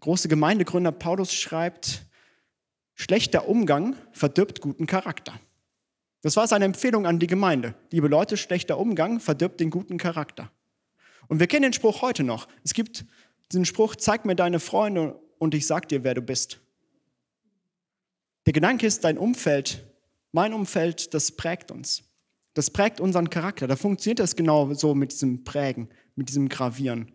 große 0.00 0.28
Gemeindegründer 0.28 0.92
Paulus 0.92 1.32
schreibt, 1.32 2.06
schlechter 2.94 3.48
Umgang 3.48 3.96
verdirbt 4.12 4.60
guten 4.60 4.86
Charakter. 4.86 5.38
Das 6.22 6.36
war 6.36 6.46
seine 6.46 6.66
Empfehlung 6.66 7.06
an 7.06 7.18
die 7.18 7.26
Gemeinde. 7.26 7.74
Liebe 7.90 8.08
Leute, 8.08 8.36
schlechter 8.36 8.78
Umgang 8.78 9.20
verdirbt 9.20 9.60
den 9.60 9.70
guten 9.70 9.96
Charakter. 9.96 10.50
Und 11.28 11.40
wir 11.40 11.46
kennen 11.46 11.62
den 11.62 11.72
Spruch 11.72 12.02
heute 12.02 12.24
noch. 12.24 12.48
Es 12.64 12.74
gibt 12.74 13.04
diesen 13.52 13.64
Spruch, 13.64 13.96
zeig 13.96 14.24
mir 14.24 14.36
deine 14.36 14.60
Freunde 14.60 15.18
und 15.38 15.54
ich 15.54 15.66
sag 15.66 15.88
dir, 15.88 16.04
wer 16.04 16.14
du 16.14 16.22
bist. 16.22 16.60
Der 18.46 18.52
Gedanke 18.52 18.86
ist, 18.86 19.04
dein 19.04 19.18
Umfeld, 19.18 19.84
mein 20.32 20.52
Umfeld, 20.52 21.14
das 21.14 21.32
prägt 21.32 21.70
uns. 21.70 22.02
Das 22.54 22.70
prägt 22.70 23.00
unseren 23.00 23.30
Charakter. 23.30 23.66
Da 23.66 23.76
funktioniert 23.76 24.18
das 24.18 24.36
genau 24.36 24.74
so 24.74 24.94
mit 24.94 25.12
diesem 25.12 25.44
Prägen, 25.44 25.88
mit 26.16 26.28
diesem 26.28 26.48
Gravieren. 26.48 27.12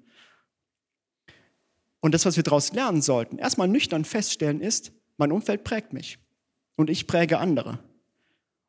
Und 2.05 2.11
das, 2.11 2.23
was 2.23 2.35
wir 2.35 2.43
daraus 2.43 2.71
lernen 2.71 3.01
sollten, 3.01 3.39
erstmal 3.39 3.67
nüchtern 3.67 4.05
feststellen, 4.05 4.61
ist, 4.61 4.91
mein 5.17 5.31
Umfeld 5.31 5.63
prägt 5.63 5.91
mich 5.91 6.19
und 6.75 6.91
ich 6.91 7.07
präge 7.07 7.39
andere. 7.39 7.79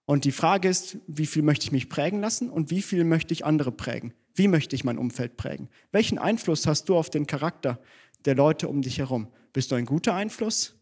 Und 0.07 0.25
die 0.25 0.33
Frage 0.33 0.71
ist, 0.71 0.97
wie 1.07 1.26
viel 1.26 1.43
möchte 1.43 1.64
ich 1.66 1.71
mich 1.71 1.90
prägen 1.90 2.23
lassen 2.23 2.49
und 2.49 2.71
wie 2.71 2.81
viel 2.81 3.05
möchte 3.05 3.35
ich 3.35 3.45
andere 3.45 3.73
prägen? 3.73 4.14
Wie 4.35 4.49
möchte 4.49 4.75
ich 4.75 4.85
mein 4.85 4.97
Umfeld 4.97 5.37
prägen? 5.37 5.69
Welchen 5.93 6.16
Einfluss 6.16 6.66
hast 6.66 6.88
du 6.88 6.97
auf 6.97 7.11
den 7.11 7.26
Charakter 7.26 7.78
der 8.25 8.37
Leute 8.37 8.69
um 8.69 8.81
dich 8.81 9.00
herum? 9.00 9.28
Bist 9.52 9.71
du 9.71 9.75
ein 9.75 9.85
guter 9.85 10.14
Einfluss 10.14 10.75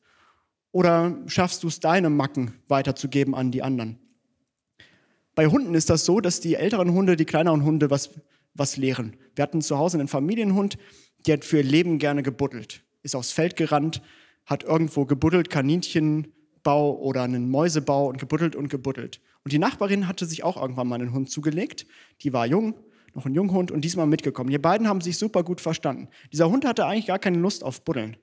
oder 0.71 1.19
schaffst 1.27 1.65
du 1.65 1.67
es, 1.67 1.81
deine 1.81 2.09
Macken 2.09 2.55
weiterzugeben 2.69 3.35
an 3.35 3.51
die 3.51 3.65
anderen? 3.65 3.99
Bei 5.35 5.49
Hunden 5.49 5.75
ist 5.75 5.91
das 5.91 6.05
so, 6.05 6.21
dass 6.21 6.39
die 6.39 6.55
älteren 6.55 6.93
Hunde 6.93 7.17
die 7.17 7.25
kleineren 7.25 7.65
Hunde 7.65 7.91
was, 7.91 8.11
was 8.55 8.77
lehren. 8.77 9.17
Wir 9.35 9.43
hatten 9.43 9.61
zu 9.61 9.77
Hause 9.77 9.99
einen 9.99 10.07
Familienhund, 10.07 10.79
der 11.27 11.35
hat 11.35 11.45
für 11.45 11.59
ihr 11.59 11.65
Leben 11.65 11.99
gerne 11.99 12.23
gebuddelt, 12.23 12.83
ist 13.03 13.17
aufs 13.17 13.33
Feld 13.33 13.57
gerannt, 13.57 14.03
hat 14.47 14.63
irgendwo 14.63 15.07
gebuddelt, 15.07 15.51
Kaninchenbau 15.51 16.99
oder 16.99 17.23
einen 17.23 17.51
Mäusebau 17.51 18.09
und 18.09 18.19
gebuddelt 18.19 18.57
und 18.57 18.69
gebuddelt. 18.69 19.21
Und 19.43 19.53
die 19.53 19.59
Nachbarin 19.59 20.09
hatte 20.09 20.27
sich 20.27 20.43
auch 20.43 20.61
irgendwann 20.61 20.89
mal 20.89 21.01
einen 21.01 21.13
Hund 21.13 21.31
zugelegt. 21.31 21.87
Die 22.23 22.33
war 22.33 22.47
jung, 22.47 22.75
noch 23.15 23.27
ein 23.27 23.35
Junghund 23.35 23.71
und 23.71 23.83
diesmal 23.83 24.07
mitgekommen. 24.07 24.51
Die 24.51 24.59
beiden 24.59 24.89
haben 24.89 25.01
sich 25.01 25.19
super 25.19 25.45
gut 25.45 25.61
verstanden. 25.61 26.09
Dieser 26.33 26.51
Hund 26.51 26.65
hatte 26.65 26.87
eigentlich 26.87 27.07
gar 27.07 27.19
keine 27.19 27.39
Lust 27.39 27.63
auf 27.63 27.83
Buddeln. 27.83 28.17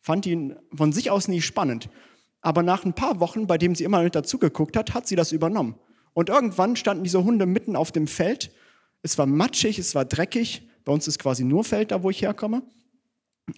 Fand 0.00 0.26
ihn 0.26 0.56
von 0.74 0.92
sich 0.92 1.10
aus 1.10 1.28
nie 1.28 1.42
spannend. 1.42 1.88
Aber 2.40 2.62
nach 2.62 2.84
ein 2.84 2.94
paar 2.94 3.20
Wochen, 3.20 3.46
bei 3.46 3.58
dem 3.58 3.74
sie 3.74 3.84
immer 3.84 4.02
mit 4.02 4.14
dazugeguckt 4.14 4.76
hat, 4.76 4.94
hat 4.94 5.06
sie 5.06 5.16
das 5.16 5.32
übernommen. 5.32 5.74
Und 6.14 6.28
irgendwann 6.28 6.76
standen 6.76 7.04
diese 7.04 7.22
Hunde 7.22 7.46
mitten 7.46 7.76
auf 7.76 7.92
dem 7.92 8.06
Feld. 8.06 8.50
Es 9.02 9.18
war 9.18 9.26
matschig, 9.26 9.78
es 9.78 9.94
war 9.94 10.04
dreckig. 10.04 10.68
Bei 10.84 10.92
uns 10.92 11.06
ist 11.08 11.18
quasi 11.18 11.44
nur 11.44 11.64
Feld 11.64 11.90
da, 11.90 12.02
wo 12.02 12.10
ich 12.10 12.22
herkomme. 12.22 12.62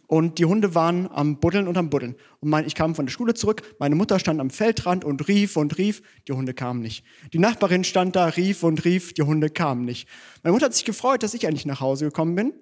Und 0.07 0.39
die 0.39 0.45
Hunde 0.45 0.75
waren 0.75 1.09
am 1.11 1.39
Buddeln 1.39 1.69
und 1.69 1.77
am 1.77 1.91
Buddeln. 1.91 2.17
Und 2.41 2.49
mein, 2.49 2.67
ich 2.67 2.75
kam 2.75 2.95
von 2.95 3.07
der 3.07 3.13
Schule 3.13 3.35
zurück, 3.35 3.63
meine 3.79 3.95
Mutter 3.95 4.19
stand 4.19 4.41
am 4.41 4.51
Feldrand 4.51 5.05
und 5.05 5.29
rief 5.29 5.57
und 5.57 5.77
rief, 5.79 6.03
die 6.29 6.33
Hunde 6.33 6.55
kamen 6.55 6.81
nicht. 6.81 7.05
Die 7.33 7.39
Nachbarin 7.39 7.85
stand 7.85 8.17
da, 8.17 8.27
rief 8.27 8.63
und 8.63 8.85
rief, 8.85 9.13
die 9.13 9.23
Hunde 9.23 9.51
kamen 9.51 9.85
nicht. 9.85 10.09
Meine 10.43 10.53
Mutter 10.53 10.67
hat 10.67 10.75
sich 10.75 10.85
gefreut, 10.85 11.23
dass 11.23 11.35
ich 11.35 11.45
endlich 11.45 11.67
nach 11.67 11.81
Hause 11.81 12.07
gekommen 12.07 12.35
bin, 12.35 12.55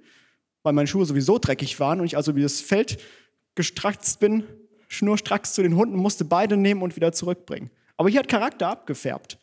weil 0.62 0.73
meine 0.73 0.88
Schuhe 0.88 1.07
sowieso 1.07 1.38
dreckig 1.38 1.79
waren 1.81 2.00
und 2.00 2.07
ich 2.07 2.17
also 2.17 2.37
wie 2.37 2.43
das 2.43 2.61
Feld 2.61 2.99
gestratzt 3.55 4.21
bin, 4.21 4.45
schnurstracks 4.88 5.55
zu 5.55 5.62
den 5.62 5.76
Hunden, 5.76 5.97
musste 5.97 6.25
beide 6.25 6.57
nehmen 6.57 6.83
und 6.83 6.97
wieder 6.97 7.12
zurückbringen. 7.12 7.71
Aber 7.97 8.09
hier 8.09 8.21
hat 8.21 8.29
Charakter 8.29 8.69
abgefärbt. 8.69 9.38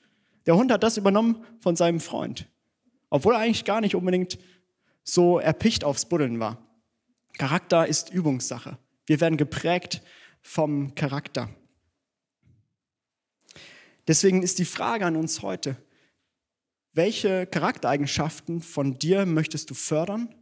Der 0.45 0.55
Hund 0.55 0.71
hat 0.71 0.83
das 0.83 0.97
übernommen 0.97 1.43
von 1.59 1.75
seinem 1.75 1.99
Freund. 1.99 2.47
Obwohl 3.09 3.33
er 3.33 3.39
eigentlich 3.39 3.65
gar 3.65 3.81
nicht 3.81 3.95
unbedingt 3.95 4.37
so 5.07 5.39
erpicht 5.39 5.83
aufs 5.83 6.07
Buddeln 6.07 6.39
war. 6.39 6.57
Charakter 7.37 7.87
ist 7.87 8.09
Übungssache. 8.09 8.77
Wir 9.05 9.21
werden 9.21 9.37
geprägt 9.37 10.01
vom 10.41 10.95
Charakter. 10.95 11.49
Deswegen 14.07 14.43
ist 14.43 14.59
die 14.59 14.65
Frage 14.65 15.05
an 15.05 15.15
uns 15.15 15.41
heute, 15.41 15.77
welche 16.93 17.45
Charaktereigenschaften 17.45 18.61
von 18.61 18.97
dir 18.97 19.25
möchtest 19.25 19.69
du 19.69 19.75
fördern? 19.75 20.33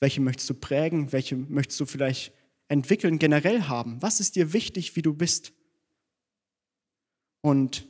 Welche 0.00 0.20
möchtest 0.20 0.50
du 0.50 0.54
prägen? 0.54 1.12
Welche 1.12 1.36
möchtest 1.36 1.78
du 1.80 1.86
vielleicht 1.86 2.32
entwickeln, 2.68 3.18
generell 3.18 3.62
haben? 3.62 4.00
Was 4.02 4.20
ist 4.20 4.36
dir 4.36 4.52
wichtig, 4.52 4.96
wie 4.96 5.02
du 5.02 5.14
bist? 5.14 5.52
Und 7.40 7.86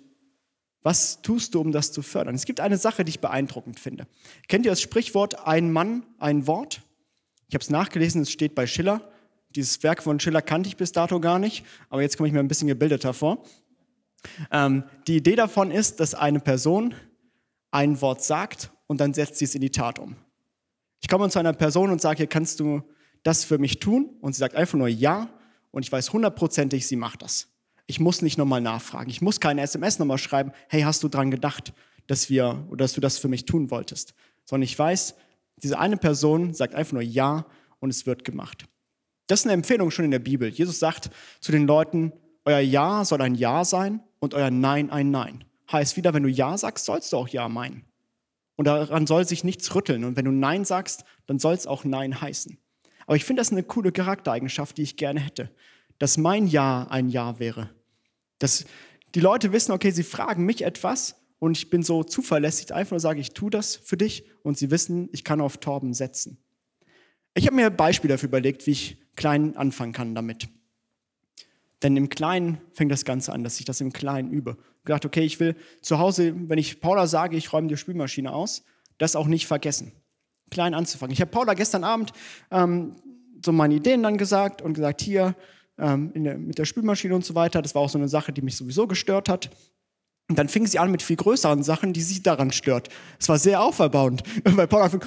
was 0.87 1.21
tust 1.21 1.57
du, 1.57 1.61
um 1.61 1.73
das 1.73 1.91
zu 1.91 2.01
fördern? 2.01 2.37
Es 2.37 2.45
gibt 2.45 2.61
eine 2.61 2.77
Sache, 2.77 3.05
die 3.05 3.11
ich 3.11 3.19
beeindruckend 3.19 3.81
finde. 3.81 4.07
Kennt 4.47 4.67
ihr 4.67 4.71
das 4.71 4.81
Sprichwort 4.81 5.45
ein 5.45 5.73
Mann, 5.73 6.07
ein 6.21 6.47
Wort? 6.47 6.81
Ich 7.49 7.57
habe 7.57 7.63
es 7.63 7.71
nachgelesen, 7.71 8.23
es 8.23 8.31
steht 8.31 8.55
bei 8.55 8.69
Schiller. 8.69 9.01
Dieses 9.57 9.83
Werk 9.83 10.01
von 10.01 10.21
Schiller 10.21 10.43
kannte 10.43 10.69
ich 10.69 10.77
bis 10.77 10.93
dato 10.93 11.19
gar 11.19 11.41
nicht, 11.41 11.67
aber 11.91 12.03
jetzt 12.03 12.17
komme 12.17 12.29
ich 12.29 12.33
mir 12.33 12.39
ein 12.39 12.47
bisschen 12.47 12.69
gebildeter 12.69 13.15
vor. 13.15 13.43
Ähm, 14.53 14.85
die 15.09 15.17
Idee 15.17 15.35
davon 15.35 15.73
ist, 15.73 15.99
dass 15.99 16.15
eine 16.15 16.39
Person 16.39 16.95
ein 17.73 18.01
Wort 18.01 18.23
sagt 18.23 18.71
und 18.87 19.01
dann 19.01 19.13
setzt 19.13 19.39
sie 19.39 19.47
es 19.47 19.57
in 19.57 19.63
die 19.63 19.73
Tat 19.73 19.99
um. 19.99 20.15
Ich 21.01 21.09
komme 21.09 21.29
zu 21.31 21.41
einer 21.41 21.53
Person 21.53 21.91
und 21.91 22.01
sage, 22.01 22.29
kannst 22.29 22.61
du 22.61 22.81
das 23.25 23.43
für 23.43 23.59
mich 23.59 23.81
tun? 23.81 24.11
Und 24.21 24.35
sie 24.35 24.39
sagt 24.39 24.55
einfach 24.55 24.79
nur 24.79 24.87
ja 24.87 25.31
und 25.73 25.85
ich 25.85 25.91
weiß 25.91 26.13
hundertprozentig, 26.13 26.87
sie 26.87 26.95
macht 26.95 27.23
das. 27.23 27.49
Ich 27.87 28.01
muss 28.01 28.21
nicht 28.23 28.37
nochmal 28.37 28.61
nachfragen. 28.61 29.11
Ich 29.11 29.23
muss 29.23 29.41
keine 29.41 29.63
SMS 29.63 29.99
nochmal 29.99 30.19
schreiben, 30.19 30.53
hey, 30.69 30.83
hast 30.83 31.03
du 31.03 31.09
dran 31.09 31.31
gedacht, 31.31 31.73
dass 32.07 32.31
wir 32.31 32.67
oder 32.69 32.85
dass 32.85 32.95
du 32.95 33.01
das 33.01 33.19
für 33.19 33.29
mich 33.29 33.45
tun 33.45 33.71
wolltest? 33.71 34.15
Sondern 34.45 34.65
ich 34.65 34.79
weiß, 34.79 35.15
diese 35.63 35.79
eine 35.79 35.97
Person 35.97 36.53
sagt 36.53 36.75
einfach 36.75 36.93
nur 36.93 37.03
ja 37.03 37.47
und 37.79 37.91
es 37.91 38.07
wird 38.07 38.25
gemacht. 38.25 38.67
Das 39.29 39.41
ist 39.41 39.47
eine 39.47 39.55
Empfehlung 39.55 39.91
schon 39.91 40.05
in 40.05 40.11
der 40.11 40.19
Bibel. 40.19 40.49
Jesus 40.49 40.79
sagt 40.79 41.11
zu 41.41 41.53
den 41.53 41.67
Leuten, 41.67 42.13
euer 42.45 42.61
Ja 42.61 43.05
soll 43.05 43.23
ein 43.23 43.35
Ja 43.35 43.65
sein 43.65 44.01
und 44.19 44.35
euer 44.35 44.51
Nein 44.51 44.91
ein 44.91 45.11
Nein. 45.11 45.45
Heißt 45.71 45.97
wieder, 45.97 46.15
wenn 46.15 46.23
du 46.23 46.29
Ja 46.29 46.57
sagst, 46.59 46.85
sollst 46.85 47.13
du 47.13 47.17
auch 47.17 47.29
Ja 47.29 47.49
meinen. 47.49 47.85
Und 48.57 48.67
daran 48.67 49.07
soll 49.07 49.27
sich 49.27 49.45
nichts 49.45 49.75
rütteln. 49.75 50.05
Und 50.05 50.17
wenn 50.17 50.25
du 50.25 50.31
Nein 50.31 50.65
sagst, 50.65 51.05
dann 51.27 51.39
soll 51.39 51.55
es 51.55 51.67
auch 51.67 51.85
Nein 51.85 52.21
heißen. 52.21 52.59
Aber 53.07 53.17
ich 53.17 53.25
finde 53.25 53.41
das 53.41 53.53
eine 53.53 53.63
coole 53.63 53.93
Charaktereigenschaft, 53.93 54.77
die 54.79 54.83
ich 54.83 54.97
gerne 54.97 55.21
hätte. 55.21 55.51
Dass 55.99 56.19
mein 56.19 56.47
Ja 56.47 56.87
ein 56.89 57.09
Ja 57.09 57.39
wäre 57.39 57.71
dass 58.39 58.65
die 59.15 59.21
Leute 59.21 59.53
wissen, 59.53 59.73
okay, 59.73 59.91
sie 59.91 60.03
fragen 60.03 60.45
mich 60.45 60.63
etwas 60.63 61.17
und 61.39 61.57
ich 61.57 61.71
bin 61.71 61.83
so 61.83 62.05
zuverlässig, 62.05 62.73
einfach 62.75 62.93
nur 62.93 63.01
sage, 63.01 63.21
ich 63.21 63.33
tue 63.33 63.51
das 63.51 63.77
für 63.77 63.97
dich 63.97 64.25
und 64.43 64.59
sie 64.59 64.71
wissen, 64.71 65.09
ich 65.13 65.25
kann 65.25 65.41
auf 65.41 65.59
Torben 65.59 65.95
setzen. 65.95 66.39
Ich 67.35 67.47
habe 67.47 67.57
mir 67.57 67.71
Beispiele 67.71 68.15
dafür 68.15 68.29
überlegt, 68.29 68.67
wie 68.67 68.73
ich 68.73 68.99
klein 69.17 69.57
anfangen 69.57 69.93
kann 69.93 70.15
damit. 70.15 70.49
Denn 71.83 71.97
im 71.97 72.09
Kleinen 72.09 72.59
fängt 72.73 72.91
das 72.91 73.05
Ganze 73.05 73.33
an, 73.33 73.45
dass 73.45 73.59
ich 73.59 73.67
das 73.67 73.81
im 73.81 73.93
Kleinen 73.93 74.31
übe. 74.31 74.57
Ich 74.79 74.85
gedacht, 74.85 75.05
okay, 75.05 75.23
ich 75.23 75.39
will 75.41 75.57
zu 75.83 75.99
Hause, 75.99 76.35
wenn 76.49 76.59
ich 76.59 76.81
Paula 76.81 77.07
sage, 77.07 77.37
ich 77.37 77.53
räume 77.53 77.69
die 77.69 77.77
Spülmaschine 77.77 78.33
aus, 78.33 78.65
das 78.99 79.17
auch 79.17 79.27
nicht 79.27 79.47
vergessen. 79.47 79.93
Klein 80.51 80.75
anzufangen. 80.75 81.13
Ich 81.13 81.21
habe 81.21 81.31
Paula 81.31 81.55
gestern 81.55 81.85
Abend 81.85 82.13
ähm, 82.51 82.97
so 83.45 83.53
meine 83.53 83.75
Ideen 83.75 84.03
dann 84.03 84.17
gesagt 84.17 84.63
und 84.63 84.75
gesagt, 84.75 85.03
hier 85.03 85.35
ähm, 85.79 86.13
der, 86.15 86.39
mit 86.39 86.59
der 86.59 86.65
Spülmaschine 86.65 87.15
und 87.15 87.25
so 87.25 87.35
weiter. 87.35 87.63
Das 87.63 87.75
war 87.75 87.83
auch 87.83 87.89
so 87.89 87.99
eine 87.99 88.09
Sache, 88.09 88.33
die 88.33 88.43
mich 88.43 88.57
sowieso 88.57 88.87
gestört 88.87 89.29
hat. 89.29 89.51
Und 90.29 90.39
dann 90.39 90.49
fing 90.49 90.67
sie 90.67 90.79
an 90.79 90.91
mit 90.91 91.03
viel 91.03 91.17
größeren 91.17 91.63
Sachen, 91.63 91.93
die 91.93 92.03
sie 92.03 92.23
daran 92.23 92.51
stört. 92.51 92.89
Es 93.19 93.29
war 93.29 93.39
sehr 93.39 93.63
auferbauend. 93.63 94.23
Weil 94.45 94.67
Paula 94.67 94.89
fing, 94.89 95.03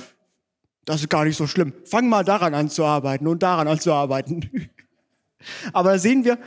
das 0.86 1.02
ist 1.02 1.10
gar 1.10 1.26
nicht 1.26 1.38
so 1.38 1.48
schlimm. 1.48 1.74
Fang 1.86 2.08
mal 2.08 2.24
daran 2.24 2.54
an 2.54 2.70
zu 2.70 2.86
arbeiten 2.86 3.28
und 3.28 3.44
daran 3.44 3.68
an 3.68 3.80
zu 3.80 3.92
arbeiten. 3.94 4.50
Aber 5.74 5.92
da 5.92 6.00
sehen 6.00 6.24
wir 6.24 6.38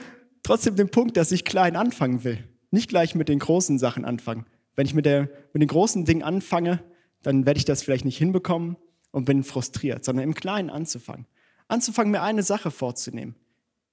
trotzdem 0.43 0.77
den 0.77 0.91
Punkt, 0.91 1.17
dass 1.17 1.33
ich 1.33 1.45
klein 1.45 1.77
anfangen 1.77 2.25
will. 2.25 2.43
Nicht 2.71 2.89
gleich 2.89 3.15
mit 3.15 3.29
den 3.29 3.39
großen 3.39 3.79
Sachen 3.79 4.05
anfangen. 4.05 4.47
Wenn 4.75 4.87
ich 4.87 4.95
mit, 4.95 5.05
der, 5.05 5.29
mit 5.53 5.61
den 5.61 5.69
großen 5.69 6.05
Dingen 6.05 6.23
anfange, 6.23 6.83
dann 7.23 7.47
werde 7.47 7.59
ich 7.59 7.65
das 7.65 7.83
vielleicht 7.83 8.05
nicht 8.05 8.17
hinbekommen 8.17 8.77
und 9.11 9.27
bin 9.27 9.45
frustriert, 9.45 10.05
sondern 10.05 10.25
im 10.25 10.35
Kleinen 10.35 10.71
anzufangen. 10.71 11.27
Anzufangen, 11.69 12.11
mir 12.11 12.23
eine 12.23 12.43
Sache 12.43 12.71
vorzunehmen, 12.71 13.35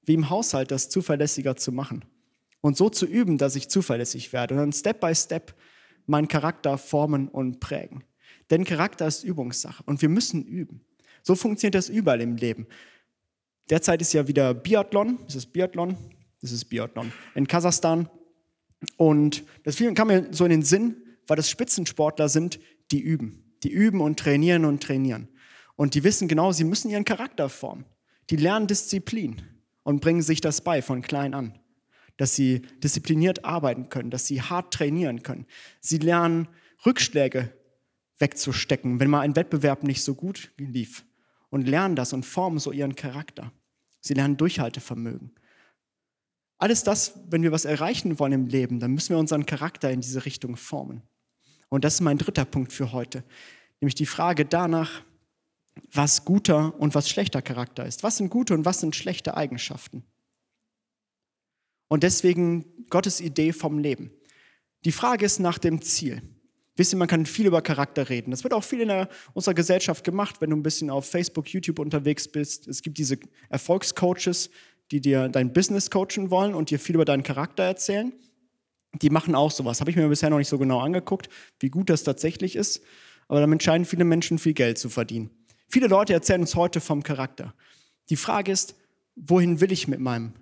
wie 0.06 0.14
im 0.14 0.30
Haushalt 0.30 0.72
das 0.72 0.90
zuverlässiger 0.90 1.56
zu 1.56 1.72
machen 1.72 2.06
und 2.62 2.78
so 2.78 2.90
zu 2.90 3.06
üben, 3.06 3.38
dass 3.38 3.56
ich 3.56 3.70
zuverlässig 3.70 4.34
werde 4.34 4.56
und 4.56 4.60
dann 4.60 4.74
Step 4.74 5.00
by 5.00 5.14
Step 5.14 5.56
meinen 6.06 6.28
Charakter 6.28 6.78
formen 6.78 7.28
und 7.28 7.60
prägen. 7.60 8.04
Denn 8.50 8.64
Charakter 8.66 9.08
ist 9.08 9.24
Übungssache 9.24 9.84
und 9.86 10.02
wir 10.02 10.10
müssen 10.10 10.44
üben. 10.44 10.82
So 11.22 11.36
funktioniert 11.36 11.76
das 11.76 11.90
überall 11.90 12.22
im 12.22 12.36
Leben. 12.38 12.68
Derzeit 13.70 14.02
ist 14.02 14.14
ja 14.14 14.28
wieder 14.28 14.54
Biathlon, 14.54 15.20
ist 15.28 15.54
Biathlon, 15.54 15.96
das 16.42 16.52
ist 16.52 16.66
Biathlon 16.66 17.12
in 17.36 17.48
Kasachstan. 17.48 18.10
Und 18.98 19.44
das 19.64 19.78
kam 19.94 20.08
mir 20.08 20.28
so 20.32 20.46
in 20.46 20.52
den 20.52 20.64
Sinn, 20.64 20.96
weil 21.28 21.38
das 21.38 21.50
Spitzensportler 21.50 22.30
sind, 22.30 22.60
die 22.92 23.02
üben. 23.02 23.54
Die 23.64 23.70
üben 23.70 24.02
und 24.02 24.18
trainieren 24.18 24.66
und 24.66 24.82
trainieren. 24.82 25.28
Und 25.76 25.94
die 25.94 26.04
wissen 26.04 26.28
genau, 26.28 26.52
sie 26.52 26.64
müssen 26.64 26.90
ihren 26.90 27.06
Charakter 27.06 27.50
formen. 27.50 27.86
Die 28.30 28.38
lernen 28.38 28.68
Disziplin 28.68 29.42
und 29.90 30.02
bringen 30.02 30.22
sich 30.22 30.40
das 30.40 30.62
bei 30.62 30.84
von 30.84 31.02
klein 31.02 31.34
an. 31.34 31.58
Dass 32.16 32.36
sie 32.36 32.62
diszipliniert 32.84 33.44
arbeiten 33.44 33.90
können, 33.90 34.12
dass 34.12 34.28
sie 34.28 34.40
hart 34.40 34.72
trainieren 34.72 35.24
können. 35.24 35.48
Sie 35.80 35.98
lernen 35.98 36.48
Rückschläge 36.86 37.52
wegzustecken, 38.20 39.00
wenn 39.00 39.10
mal 39.10 39.22
ein 39.22 39.36
Wettbewerb 39.36 39.82
nicht 39.82 40.04
so 40.04 40.14
gut 40.14 40.52
lief. 40.58 41.06
Und 41.50 41.68
lernen 41.68 41.96
das 41.96 42.14
und 42.14 42.24
formen 42.24 42.60
so 42.60 42.72
ihren 42.72 42.96
Charakter. 42.96 43.52
Sie 44.00 44.14
lernen 44.14 44.38
Durchhaltevermögen. 44.38 45.32
Alles 46.60 46.84
das, 46.84 47.20
wenn 47.32 47.42
wir 47.42 47.52
was 47.52 47.66
erreichen 47.66 48.20
wollen 48.20 48.34
im 48.34 48.46
Leben, 48.46 48.80
dann 48.80 48.92
müssen 48.92 49.10
wir 49.10 49.18
unseren 49.18 49.48
Charakter 49.48 49.90
in 49.90 50.02
diese 50.02 50.24
Richtung 50.24 50.56
formen. 50.56 51.02
Und 51.70 51.84
das 51.84 51.96
ist 51.96 52.02
mein 52.02 52.20
dritter 52.20 52.46
Punkt 52.46 52.74
für 52.74 52.92
heute, 52.92 53.24
nämlich 53.82 53.96
die 53.96 54.06
Frage 54.06 54.46
danach, 54.46 55.02
was 55.92 56.26
guter 56.26 56.80
und 56.80 56.96
was 56.96 57.10
schlechter 57.10 57.42
Charakter 57.42 57.86
ist. 57.86 58.04
Was 58.04 58.18
sind 58.18 58.30
gute 58.30 58.54
und 58.54 58.66
was 58.66 58.80
sind 58.80 58.96
schlechte 58.96 59.36
Eigenschaften? 59.36 60.04
Und 61.88 62.04
deswegen 62.04 62.66
Gottes 62.90 63.22
Idee 63.22 63.54
vom 63.54 63.80
Leben. 63.80 64.12
Die 64.86 64.92
Frage 64.92 65.26
ist 65.26 65.40
nach 65.40 65.58
dem 65.58 65.82
Ziel. 65.82 66.22
Wisst 66.76 66.94
ihr, 66.94 66.98
man 66.98 67.08
kann 67.08 67.26
viel 67.26 67.48
über 67.48 67.62
Charakter 67.62 68.10
reden. 68.10 68.32
Das 68.32 68.44
wird 68.44 68.54
auch 68.54 68.64
viel 68.64 68.82
in 68.82 68.88
der, 68.88 69.10
unserer 69.34 69.54
Gesellschaft 69.54 70.04
gemacht, 70.04 70.40
wenn 70.40 70.52
du 70.52 70.56
ein 70.56 70.64
bisschen 70.64 70.90
auf 70.90 71.10
Facebook, 71.10 71.50
YouTube 71.50 71.80
unterwegs 71.80 72.28
bist. 72.28 72.68
Es 72.68 72.82
gibt 72.82 72.98
diese 72.98 73.18
Erfolgscoaches, 73.50 74.50
die 74.92 75.02
dir 75.02 75.28
dein 75.28 75.52
Business 75.52 75.90
coachen 75.90 76.30
wollen 76.30 76.56
und 76.56 76.70
dir 76.70 76.80
viel 76.80 76.96
über 76.96 77.06
deinen 77.06 77.24
Charakter 77.24 77.64
erzählen 77.64 78.14
die 78.94 79.10
machen 79.10 79.36
auch 79.36 79.52
sowas. 79.52 79.80
Habe 79.80 79.92
ich 79.92 79.98
mir 79.98 80.08
bisher 80.08 80.30
noch 80.30 80.38
nicht 80.38 80.48
so 80.48 80.58
genau 80.58 80.80
angeguckt, 80.80 81.30
wie 81.60 81.70
gut 81.70 81.90
das 81.90 82.04
tatsächlich 82.04 82.56
ist. 82.56 82.82
Aber 83.28 83.40
damit 83.40 83.62
scheinen 83.62 83.86
viele 83.86 84.06
Menschen 84.06 84.40
viel 84.40 84.54
Geld 84.54 84.78
zu 84.78 84.90
verdienen. 84.90 85.30
Viele 85.72 85.86
Leute 85.86 86.14
erzählen 86.14 86.42
uns 86.42 86.56
heute 86.56 86.82
vom 86.82 87.04
Charakter. 87.04 87.54
Die 88.10 88.16
Frage 88.16 88.52
ist, 88.52 88.76
wohin 89.16 89.62
will 89.62 89.72
ich 89.72 89.88
mit 89.88 90.00
meinem 90.00 90.34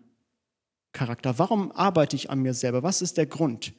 Charakter? 0.94 1.38
Warum 1.38 1.74
arbeite 1.74 2.16
ich 2.16 2.30
an 2.30 2.40
mir 2.40 2.54
selber? 2.54 2.82
Was 2.82 3.02
ist 3.02 3.18
der 3.18 3.26
Grund? 3.26 3.74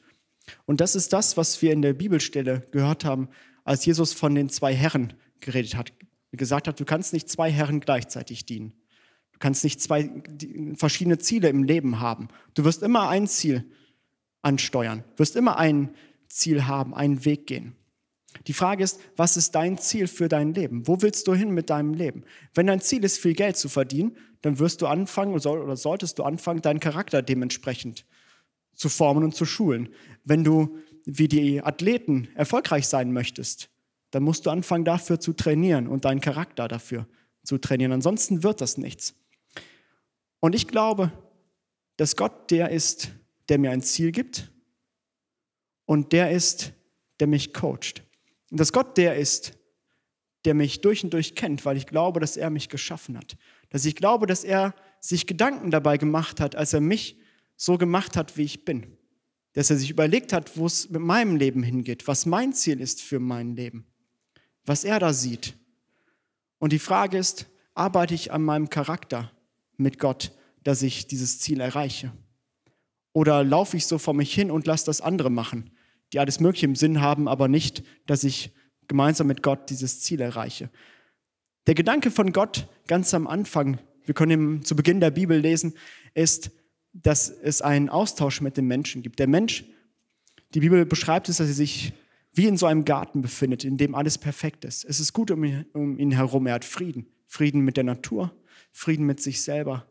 Und 0.67 0.79
das 0.79 0.93
ist 0.93 1.11
das, 1.11 1.37
was 1.37 1.59
wir 1.63 1.73
in 1.73 1.81
der 1.81 1.93
Bibelstelle 1.93 2.67
gehört 2.69 3.03
haben, 3.03 3.29
als 3.63 3.83
Jesus 3.83 4.13
von 4.13 4.35
den 4.35 4.49
zwei 4.49 4.75
Herren 4.75 5.13
geredet 5.39 5.75
hat. 5.75 5.91
Gesagt 6.31 6.67
hat, 6.67 6.79
du 6.79 6.85
kannst 6.85 7.13
nicht 7.13 7.29
zwei 7.29 7.51
Herren 7.51 7.79
gleichzeitig 7.79 8.45
dienen. 8.45 8.73
Du 9.31 9.39
kannst 9.39 9.63
nicht 9.63 9.81
zwei 9.81 10.11
verschiedene 10.75 11.17
Ziele 11.17 11.49
im 11.49 11.63
Leben 11.63 11.99
haben. 11.99 12.27
Du 12.53 12.63
wirst 12.63 12.83
immer 12.83 13.09
ein 13.09 13.27
Ziel 13.27 13.65
ansteuern. 14.43 15.03
Wirst 15.17 15.35
immer 15.35 15.57
ein 15.57 15.95
Ziel 16.27 16.67
haben, 16.67 16.93
einen 16.93 17.25
Weg 17.25 17.47
gehen. 17.47 17.75
Die 18.47 18.53
Frage 18.53 18.83
ist, 18.83 18.99
was 19.15 19.37
ist 19.37 19.55
dein 19.55 19.77
Ziel 19.77 20.07
für 20.07 20.27
dein 20.27 20.53
Leben? 20.53 20.87
Wo 20.87 21.01
willst 21.01 21.27
du 21.27 21.33
hin 21.33 21.51
mit 21.51 21.69
deinem 21.69 21.93
Leben? 21.93 22.23
Wenn 22.53 22.67
dein 22.67 22.81
Ziel 22.81 23.03
ist, 23.03 23.19
viel 23.19 23.33
Geld 23.33 23.57
zu 23.57 23.69
verdienen, 23.69 24.17
dann 24.41 24.59
wirst 24.59 24.81
du 24.81 24.87
anfangen 24.87 25.33
oder 25.33 25.75
solltest 25.75 26.19
du 26.19 26.23
anfangen, 26.23 26.61
deinen 26.61 26.79
Charakter 26.79 27.21
dementsprechend 27.21 28.05
zu 28.73 28.89
formen 28.89 29.23
und 29.23 29.35
zu 29.35 29.45
schulen. 29.45 29.89
Wenn 30.23 30.43
du 30.43 30.77
wie 31.05 31.27
die 31.27 31.61
Athleten 31.61 32.29
erfolgreich 32.35 32.87
sein 32.87 33.11
möchtest, 33.11 33.69
dann 34.11 34.23
musst 34.23 34.45
du 34.45 34.49
anfangen, 34.49 34.85
dafür 34.85 35.19
zu 35.19 35.33
trainieren 35.33 35.87
und 35.87 36.05
deinen 36.05 36.21
Charakter 36.21 36.67
dafür 36.67 37.07
zu 37.43 37.57
trainieren. 37.57 37.91
Ansonsten 37.91 38.43
wird 38.43 38.61
das 38.61 38.77
nichts. 38.77 39.15
Und 40.39 40.55
ich 40.55 40.67
glaube, 40.67 41.11
dass 41.97 42.15
Gott 42.15 42.49
der 42.51 42.69
ist, 42.69 43.11
der 43.49 43.59
mir 43.59 43.71
ein 43.71 43.81
Ziel 43.81 44.11
gibt 44.11 44.51
und 45.85 46.13
der 46.13 46.31
ist, 46.31 46.71
der 47.19 47.27
mich 47.27 47.53
coacht. 47.53 48.03
Und 48.51 48.59
dass 48.59 48.73
Gott 48.73 48.97
der 48.97 49.15
ist, 49.15 49.53
der 50.45 50.53
mich 50.53 50.81
durch 50.81 51.03
und 51.03 51.13
durch 51.13 51.35
kennt, 51.35 51.65
weil 51.65 51.77
ich 51.77 51.85
glaube, 51.85 52.19
dass 52.19 52.37
er 52.37 52.49
mich 52.49 52.69
geschaffen 52.69 53.17
hat. 53.17 53.37
Dass 53.69 53.85
ich 53.85 53.95
glaube, 53.95 54.25
dass 54.25 54.43
er 54.43 54.73
sich 54.99 55.27
Gedanken 55.27 55.71
dabei 55.71 55.97
gemacht 55.97 56.39
hat, 56.39 56.55
als 56.55 56.73
er 56.73 56.81
mich 56.81 57.17
so 57.55 57.77
gemacht 57.77 58.15
hat, 58.15 58.37
wie 58.37 58.43
ich 58.43 58.65
bin. 58.65 58.97
Dass 59.53 59.69
er 59.69 59.77
sich 59.77 59.89
überlegt 59.89 60.31
hat, 60.31 60.57
wo 60.57 60.65
es 60.65 60.89
mit 60.89 61.01
meinem 61.01 61.35
Leben 61.35 61.63
hingeht, 61.63 62.07
was 62.07 62.25
mein 62.25 62.53
Ziel 62.53 62.79
ist 62.79 63.01
für 63.01 63.19
mein 63.19 63.55
Leben, 63.55 63.85
was 64.65 64.83
er 64.83 64.99
da 64.99 65.13
sieht. 65.13 65.55
Und 66.57 66.71
die 66.71 66.79
Frage 66.79 67.17
ist, 67.17 67.47
arbeite 67.73 68.13
ich 68.13 68.31
an 68.31 68.43
meinem 68.43 68.69
Charakter 68.69 69.31
mit 69.77 69.99
Gott, 69.99 70.31
dass 70.63 70.81
ich 70.81 71.07
dieses 71.07 71.39
Ziel 71.39 71.59
erreiche? 71.59 72.11
Oder 73.13 73.43
laufe 73.43 73.77
ich 73.77 73.87
so 73.87 73.97
vor 73.97 74.13
mich 74.13 74.33
hin 74.33 74.51
und 74.51 74.67
lasse 74.67 74.85
das 74.85 75.01
andere 75.01 75.29
machen, 75.29 75.71
die 76.13 76.19
alles 76.19 76.39
Mögliche 76.39 76.65
im 76.65 76.75
Sinn 76.75 77.01
haben, 77.01 77.27
aber 77.27 77.47
nicht, 77.47 77.83
dass 78.05 78.23
ich 78.23 78.51
gemeinsam 78.87 79.27
mit 79.27 79.43
Gott 79.43 79.69
dieses 79.69 80.01
Ziel 80.01 80.21
erreiche. 80.21 80.69
Der 81.67 81.75
Gedanke 81.75 82.11
von 82.11 82.33
Gott 82.33 82.67
ganz 82.87 83.13
am 83.13 83.27
Anfang, 83.27 83.79
wir 84.05 84.15
können 84.15 84.57
ihn 84.57 84.65
zu 84.65 84.75
Beginn 84.75 84.99
der 84.99 85.11
Bibel 85.11 85.37
lesen, 85.37 85.75
ist, 86.13 86.51
dass 86.93 87.29
es 87.29 87.61
einen 87.61 87.89
Austausch 87.89 88.41
mit 88.41 88.57
dem 88.57 88.67
Menschen 88.67 89.03
gibt. 89.03 89.19
Der 89.19 89.27
Mensch, 89.27 89.65
die 90.55 90.61
Bibel 90.61 90.85
beschreibt 90.85 91.29
es, 91.29 91.37
dass 91.37 91.47
er 91.47 91.53
sich 91.53 91.93
wie 92.33 92.47
in 92.47 92.57
so 92.57 92.65
einem 92.65 92.85
Garten 92.85 93.21
befindet, 93.21 93.63
in 93.63 93.77
dem 93.77 93.95
alles 93.95 94.17
perfekt 94.17 94.65
ist. 94.65 94.85
Es 94.85 94.99
ist 94.99 95.13
gut 95.13 95.31
um 95.31 95.43
ihn, 95.43 95.65
um 95.73 95.97
ihn 95.99 96.11
herum, 96.11 96.47
er 96.47 96.55
hat 96.55 96.65
Frieden. 96.65 97.07
Frieden 97.27 97.61
mit 97.61 97.77
der 97.77 97.83
Natur, 97.83 98.33
Frieden 98.71 99.05
mit 99.05 99.21
sich 99.21 99.41
selber. 99.41 99.85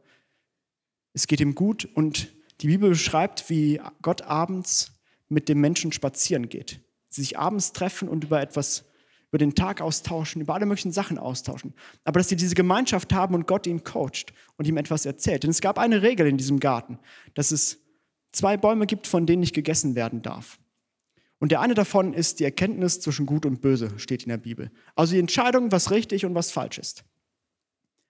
Es 1.13 1.27
geht 1.27 1.41
ihm 1.41 1.55
gut 1.55 1.85
und 1.85 2.33
die 2.61 2.67
Bibel 2.67 2.91
beschreibt, 2.91 3.49
wie 3.49 3.81
Gott 4.03 4.23
abends 4.23 4.98
mit 5.29 5.49
dem 5.49 5.61
Menschen 5.61 5.93
spazieren 5.93 6.49
geht. 6.49 6.81
Sie 7.09 7.23
sich 7.23 7.39
abends 7.39 7.73
treffen 7.73 8.09
und 8.09 8.25
über 8.25 8.41
etwas, 8.41 8.85
über 9.29 9.39
den 9.39 9.55
Tag 9.55 9.81
austauschen, 9.81 10.43
über 10.43 10.55
alle 10.55 10.67
möglichen 10.67 10.93
Sachen 10.93 11.19
austauschen. 11.19 11.75
Aber 12.05 12.21
dass 12.21 12.29
sie 12.29 12.37
diese 12.37 12.55
Gemeinschaft 12.55 13.13
haben 13.13 13.35
und 13.35 13.47
Gott 13.47 13.67
ihn 13.67 13.85
coacht 13.85 14.33
und 14.57 14.67
ihm 14.67 14.77
etwas 14.77 15.07
erzählt. 15.07 15.43
Denn 15.43 15.51
es 15.51 15.61
gab 15.61 15.79
eine 15.79 16.03
Regel 16.03 16.27
in 16.27 16.37
diesem 16.37 16.61
Garten, 16.61 16.99
dass 17.35 17.51
es 17.51 17.79
zwei 18.33 18.57
Bäume 18.57 18.87
gibt, 18.87 19.07
von 19.07 19.27
denen 19.27 19.41
nicht 19.41 19.55
gegessen 19.55 19.95
werden 19.95 20.23
darf. 20.23 20.59
Und 21.39 21.53
der 21.53 21.61
eine 21.61 21.75
davon 21.75 22.15
ist 22.15 22.41
die 22.41 22.45
Erkenntnis 22.45 23.01
zwischen 23.01 23.27
Gut 23.27 23.47
und 23.47 23.61
Böse, 23.61 23.99
steht 23.99 24.25
in 24.25 24.31
der 24.31 24.39
Bibel. 24.39 24.71
Also 24.97 25.13
die 25.13 25.21
Entscheidung, 25.21 25.71
was 25.71 25.91
richtig 25.91 26.25
und 26.25 26.35
was 26.35 26.51
falsch 26.51 26.79
ist. 26.79 27.05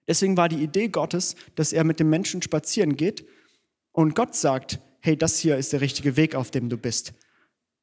Deswegen 0.07 0.35
war 0.35 0.49
die 0.49 0.63
Idee 0.63 0.87
Gottes, 0.87 1.35
dass 1.53 1.71
er 1.71 1.83
mit 1.83 1.99
dem 1.99 2.09
Menschen 2.09 2.41
spazieren 2.41 2.95
geht 2.95 3.27
und 3.91 4.15
Gott 4.15 4.35
sagt, 4.35 4.79
hey, 5.01 5.17
das 5.17 5.39
hier 5.39 5.57
ist 5.57 5.73
der 5.73 5.81
richtige 5.81 6.15
Weg, 6.15 6.35
auf 6.35 6.51
dem 6.51 6.69
du 6.69 6.77
bist. 6.77 7.13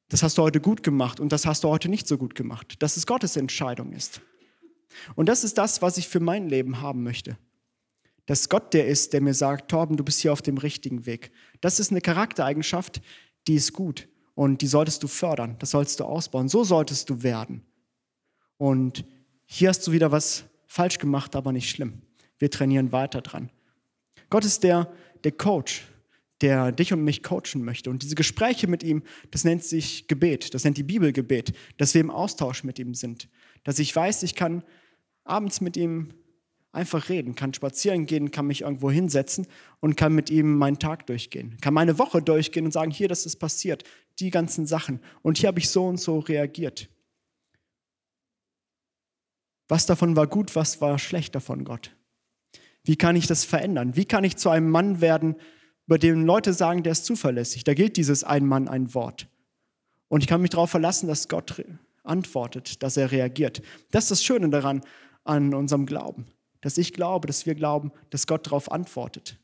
Das 0.09 0.23
hast 0.23 0.37
du 0.37 0.41
heute 0.41 0.61
gut 0.61 0.83
gemacht 0.83 1.19
und 1.19 1.31
das 1.31 1.45
hast 1.45 1.63
du 1.63 1.69
heute 1.69 1.89
nicht 1.89 2.07
so 2.07 2.17
gut 2.17 2.35
gemacht. 2.35 2.75
Dass 2.79 2.97
es 2.97 3.05
Gottes 3.05 3.35
Entscheidung 3.35 3.91
ist. 3.91 4.21
Und 5.15 5.27
das 5.27 5.43
ist 5.43 5.57
das, 5.57 5.81
was 5.81 5.97
ich 5.97 6.07
für 6.07 6.19
mein 6.19 6.47
Leben 6.49 6.81
haben 6.81 7.03
möchte. 7.03 7.37
Dass 8.25 8.49
Gott 8.49 8.73
der 8.73 8.87
ist, 8.87 9.13
der 9.13 9.21
mir 9.21 9.33
sagt, 9.33 9.69
Torben, 9.69 9.97
du 9.97 10.03
bist 10.03 10.21
hier 10.21 10.33
auf 10.33 10.41
dem 10.41 10.57
richtigen 10.57 11.05
Weg. 11.05 11.31
Das 11.61 11.79
ist 11.79 11.91
eine 11.91 12.01
Charaktereigenschaft, 12.01 13.01
die 13.47 13.55
ist 13.55 13.73
gut 13.73 14.07
und 14.35 14.61
die 14.61 14.67
solltest 14.67 15.01
du 15.03 15.07
fördern, 15.07 15.55
das 15.59 15.71
sollst 15.71 15.99
du 15.99 16.03
ausbauen. 16.03 16.49
So 16.49 16.63
solltest 16.63 17.09
du 17.09 17.23
werden. 17.23 17.65
Und 18.57 19.05
hier 19.45 19.69
hast 19.69 19.85
du 19.87 19.91
wieder 19.91 20.11
was 20.11 20.45
falsch 20.67 20.99
gemacht, 20.99 21.35
aber 21.35 21.51
nicht 21.51 21.69
schlimm. 21.69 22.01
Wir 22.37 22.51
trainieren 22.51 22.91
weiter 22.91 23.21
dran. 23.21 23.49
Gott 24.29 24.45
ist 24.45 24.63
der, 24.63 24.91
der 25.23 25.31
Coach, 25.31 25.87
der 26.41 26.71
dich 26.71 26.93
und 26.93 27.03
mich 27.03 27.23
coachen 27.23 27.63
möchte. 27.63 27.89
Und 27.89 28.03
diese 28.03 28.15
Gespräche 28.15 28.67
mit 28.67 28.83
ihm, 28.83 29.03
das 29.31 29.43
nennt 29.43 29.63
sich 29.63 30.07
Gebet, 30.07 30.53
das 30.53 30.63
nennt 30.63 30.77
die 30.77 30.83
Bibel 30.83 31.11
Gebet, 31.11 31.53
dass 31.77 31.93
wir 31.93 32.01
im 32.01 32.11
Austausch 32.11 32.63
mit 32.63 32.79
ihm 32.79 32.93
sind. 32.93 33.29
Dass 33.63 33.79
ich 33.79 33.95
weiß, 33.95 34.23
ich 34.23 34.35
kann 34.35 34.63
abends 35.23 35.61
mit 35.61 35.77
ihm 35.77 36.13
einfach 36.71 37.09
reden, 37.09 37.35
kann 37.35 37.53
spazieren 37.53 38.05
gehen, 38.05 38.29
kann 38.29 38.47
mich 38.47 38.61
irgendwo 38.61 38.91
hinsetzen 38.91 39.47
und 39.79 39.97
kann 39.97 40.13
mit 40.13 40.29
ihm 40.29 40.57
meinen 40.57 40.79
Tag 40.79 41.07
durchgehen, 41.07 41.57
kann 41.59 41.73
meine 41.73 41.97
Woche 41.97 42.21
durchgehen 42.21 42.65
und 42.65 42.71
sagen, 42.71 42.91
hier, 42.91 43.07
das 43.07 43.25
ist 43.25 43.37
passiert, 43.37 43.83
die 44.19 44.29
ganzen 44.29 44.67
Sachen. 44.67 44.99
Und 45.23 45.37
hier 45.37 45.47
habe 45.47 45.59
ich 45.59 45.69
so 45.69 45.87
und 45.87 45.99
so 45.99 46.19
reagiert. 46.19 46.89
Was 49.67 49.85
davon 49.85 50.15
war 50.15 50.27
gut, 50.27 50.55
was 50.55 50.79
war 50.79 50.97
schlecht 50.99 51.35
davon, 51.35 51.65
Gott? 51.65 51.95
Wie 52.83 52.95
kann 52.95 53.15
ich 53.15 53.27
das 53.27 53.43
verändern? 53.43 53.95
Wie 53.95 54.05
kann 54.05 54.23
ich 54.23 54.37
zu 54.37 54.49
einem 54.49 54.69
Mann 54.69 55.01
werden, 55.01 55.35
über 55.87 55.97
den 55.97 56.25
Leute 56.25 56.53
sagen, 56.53 56.83
der 56.83 56.91
ist 56.91 57.05
zuverlässig? 57.05 57.63
Da 57.63 57.73
gilt 57.73 57.97
dieses 57.97 58.23
ein 58.23 58.45
Mann, 58.45 58.67
ein 58.67 58.93
Wort. 58.93 59.27
Und 60.09 60.21
ich 60.21 60.27
kann 60.27 60.41
mich 60.41 60.51
darauf 60.51 60.69
verlassen, 60.69 61.07
dass 61.07 61.27
Gott 61.27 61.63
antwortet, 62.03 62.83
dass 62.83 62.97
er 62.97 63.11
reagiert. 63.11 63.61
Das 63.91 64.05
ist 64.05 64.11
das 64.11 64.23
Schöne 64.23 64.49
daran, 64.49 64.81
an 65.23 65.53
unserem 65.53 65.85
Glauben. 65.85 66.27
Dass 66.61 66.77
ich 66.77 66.93
glaube, 66.93 67.27
dass 67.27 67.45
wir 67.45 67.55
glauben, 67.55 67.91
dass 68.09 68.27
Gott 68.27 68.47
darauf 68.47 68.71
antwortet. 68.71 69.37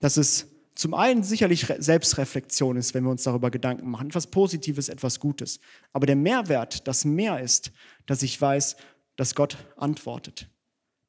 Dass 0.00 0.16
es 0.16 0.48
zum 0.74 0.94
einen 0.94 1.22
sicherlich 1.22 1.66
Selbstreflexion 1.78 2.76
ist, 2.76 2.94
wenn 2.94 3.04
wir 3.04 3.10
uns 3.10 3.22
darüber 3.22 3.50
Gedanken 3.50 3.90
machen. 3.90 4.08
Etwas 4.08 4.26
Positives, 4.26 4.88
etwas 4.88 5.20
Gutes. 5.20 5.60
Aber 5.92 6.06
der 6.06 6.16
Mehrwert, 6.16 6.86
das 6.88 7.04
mehr 7.04 7.40
ist, 7.40 7.72
dass 8.06 8.22
ich 8.22 8.40
weiß, 8.40 8.76
dass 9.16 9.34
Gott 9.34 9.56
antwortet. 9.76 10.48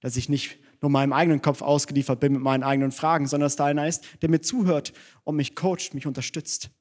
Dass 0.01 0.17
ich 0.17 0.29
nicht 0.29 0.59
nur 0.81 0.89
meinem 0.89 1.13
eigenen 1.13 1.41
Kopf 1.41 1.61
ausgeliefert 1.61 2.19
bin 2.19 2.33
mit 2.33 2.41
meinen 2.41 2.63
eigenen 2.63 2.91
Fragen, 2.91 3.27
sondern 3.27 3.45
dass 3.45 3.55
da 3.55 3.65
einer 3.65 3.87
ist, 3.87 4.03
der 4.21 4.29
mir 4.29 4.41
zuhört 4.41 4.93
und 5.23 5.35
mich 5.35 5.55
coacht, 5.55 5.93
mich 5.93 6.07
unterstützt. 6.07 6.71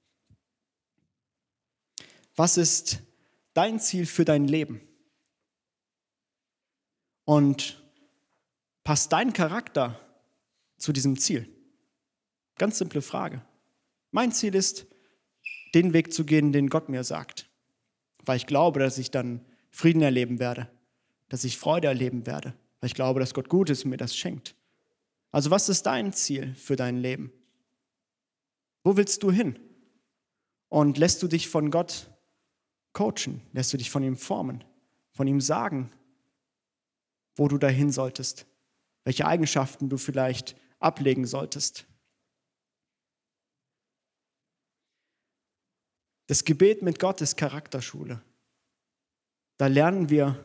Was 2.34 2.56
ist 2.56 3.02
dein 3.52 3.78
Ziel 3.78 4.06
für 4.06 4.24
dein 4.24 4.48
Leben? 4.48 4.80
Und 7.24 7.82
passt 8.82 9.12
dein 9.12 9.32
Charakter 9.32 10.00
zu 10.78 10.92
diesem 10.92 11.18
Ziel? 11.18 11.48
Ganz 12.56 12.78
simple 12.78 13.02
Frage. 13.02 13.42
Mein 14.10 14.32
Ziel 14.32 14.54
ist, 14.54 14.86
den 15.74 15.92
Weg 15.92 16.12
zu 16.12 16.24
gehen, 16.24 16.52
den 16.52 16.68
Gott 16.68 16.88
mir 16.88 17.04
sagt, 17.04 17.48
weil 18.24 18.36
ich 18.36 18.46
glaube, 18.46 18.80
dass 18.80 18.98
ich 18.98 19.10
dann 19.10 19.44
Frieden 19.70 20.02
erleben 20.02 20.38
werde, 20.38 20.68
dass 21.28 21.44
ich 21.44 21.58
Freude 21.58 21.86
erleben 21.88 22.26
werde, 22.26 22.54
weil 22.80 22.88
ich 22.88 22.94
glaube, 22.94 23.20
dass 23.20 23.34
Gott 23.34 23.48
gut 23.48 23.70
ist 23.70 23.84
und 23.84 23.90
mir 23.90 23.96
das 23.96 24.16
schenkt. 24.16 24.54
Also 25.32 25.50
was 25.50 25.68
ist 25.68 25.84
dein 25.84 26.12
Ziel 26.12 26.54
für 26.54 26.76
dein 26.76 26.96
Leben? 26.96 27.32
Wo 28.82 28.96
willst 28.96 29.22
du 29.22 29.30
hin? 29.30 29.58
Und 30.68 30.98
lässt 30.98 31.22
du 31.22 31.28
dich 31.28 31.48
von 31.48 31.70
Gott 31.70 32.10
coachen? 32.92 33.42
Lässt 33.52 33.72
du 33.72 33.76
dich 33.76 33.90
von 33.90 34.02
ihm 34.02 34.16
formen? 34.16 34.64
Von 35.12 35.26
ihm 35.26 35.40
sagen, 35.40 35.92
wo 37.36 37.48
du 37.48 37.58
dahin 37.58 37.92
solltest? 37.92 38.46
Welche 39.04 39.26
Eigenschaften 39.26 39.88
du 39.88 39.98
vielleicht 39.98 40.56
ablegen 40.78 41.26
solltest? 41.26 41.86
Das 46.26 46.44
Gebet 46.44 46.82
mit 46.82 47.00
Gott 47.00 47.20
ist 47.20 47.36
Charakterschule. 47.36 48.22
Da 49.56 49.66
lernen 49.66 50.08
wir, 50.10 50.44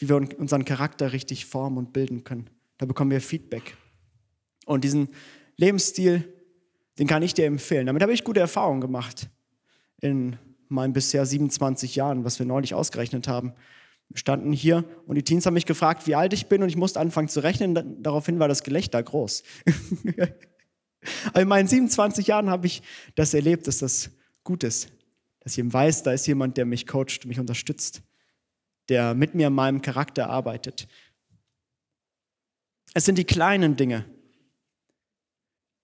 wie 0.00 0.08
wir 0.08 0.16
unseren 0.16 0.64
Charakter 0.64 1.12
richtig 1.12 1.46
formen 1.46 1.76
und 1.76 1.92
bilden 1.92 2.24
können. 2.24 2.48
Da 2.78 2.86
bekommen 2.86 3.10
wir 3.10 3.20
Feedback. 3.20 3.76
Und 4.64 4.82
diesen 4.82 5.10
Lebensstil, 5.56 6.26
den 6.98 7.06
kann 7.06 7.22
ich 7.22 7.34
dir 7.34 7.44
empfehlen. 7.44 7.86
Damit 7.86 8.02
habe 8.02 8.12
ich 8.12 8.24
gute 8.24 8.40
Erfahrungen 8.40 8.80
gemacht 8.80 9.28
in 10.00 10.38
meinen 10.68 10.94
bisher 10.94 11.26
27 11.26 11.96
Jahren, 11.96 12.24
was 12.24 12.38
wir 12.38 12.46
neulich 12.46 12.72
ausgerechnet 12.72 13.28
haben. 13.28 13.52
Wir 14.08 14.16
standen 14.16 14.52
hier 14.52 14.84
und 15.06 15.16
die 15.16 15.22
Teens 15.22 15.44
haben 15.44 15.54
mich 15.54 15.66
gefragt, 15.66 16.06
wie 16.06 16.14
alt 16.14 16.32
ich 16.32 16.46
bin 16.46 16.62
und 16.62 16.70
ich 16.70 16.76
musste 16.76 16.98
anfangen 16.98 17.28
zu 17.28 17.40
rechnen. 17.40 18.02
Daraufhin 18.02 18.38
war 18.38 18.48
das 18.48 18.62
Gelächter 18.62 19.02
groß. 19.02 19.42
In 21.38 21.48
meinen 21.48 21.68
27 21.68 22.26
Jahren 22.26 22.48
habe 22.48 22.66
ich 22.66 22.82
das 23.14 23.34
erlebt, 23.34 23.66
dass 23.66 23.78
das 23.78 24.10
gut 24.44 24.64
ist. 24.64 24.90
Dass 25.40 25.56
eben 25.58 25.72
weiß, 25.72 26.02
da 26.04 26.12
ist 26.12 26.26
jemand, 26.26 26.56
der 26.56 26.64
mich 26.64 26.86
coacht, 26.86 27.26
mich 27.26 27.38
unterstützt 27.38 28.02
der 28.90 29.14
mit 29.14 29.34
mir 29.34 29.46
in 29.46 29.54
meinem 29.54 29.80
Charakter 29.80 30.28
arbeitet. 30.28 30.88
Es 32.92 33.04
sind 33.04 33.16
die 33.16 33.24
kleinen 33.24 33.76
Dinge, 33.76 34.04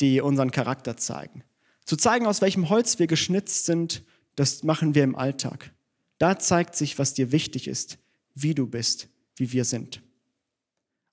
die 0.00 0.20
unseren 0.20 0.50
Charakter 0.50 0.96
zeigen. 0.96 1.44
Zu 1.84 1.96
zeigen, 1.96 2.26
aus 2.26 2.42
welchem 2.42 2.68
Holz 2.68 2.98
wir 2.98 3.06
geschnitzt 3.06 3.64
sind, 3.64 4.04
das 4.34 4.64
machen 4.64 4.94
wir 4.94 5.04
im 5.04 5.14
Alltag. 5.14 5.72
Da 6.18 6.38
zeigt 6.38 6.74
sich, 6.74 6.98
was 6.98 7.14
dir 7.14 7.30
wichtig 7.30 7.68
ist, 7.68 7.98
wie 8.34 8.54
du 8.54 8.66
bist, 8.66 9.08
wie 9.36 9.52
wir 9.52 9.64
sind. 9.64 10.02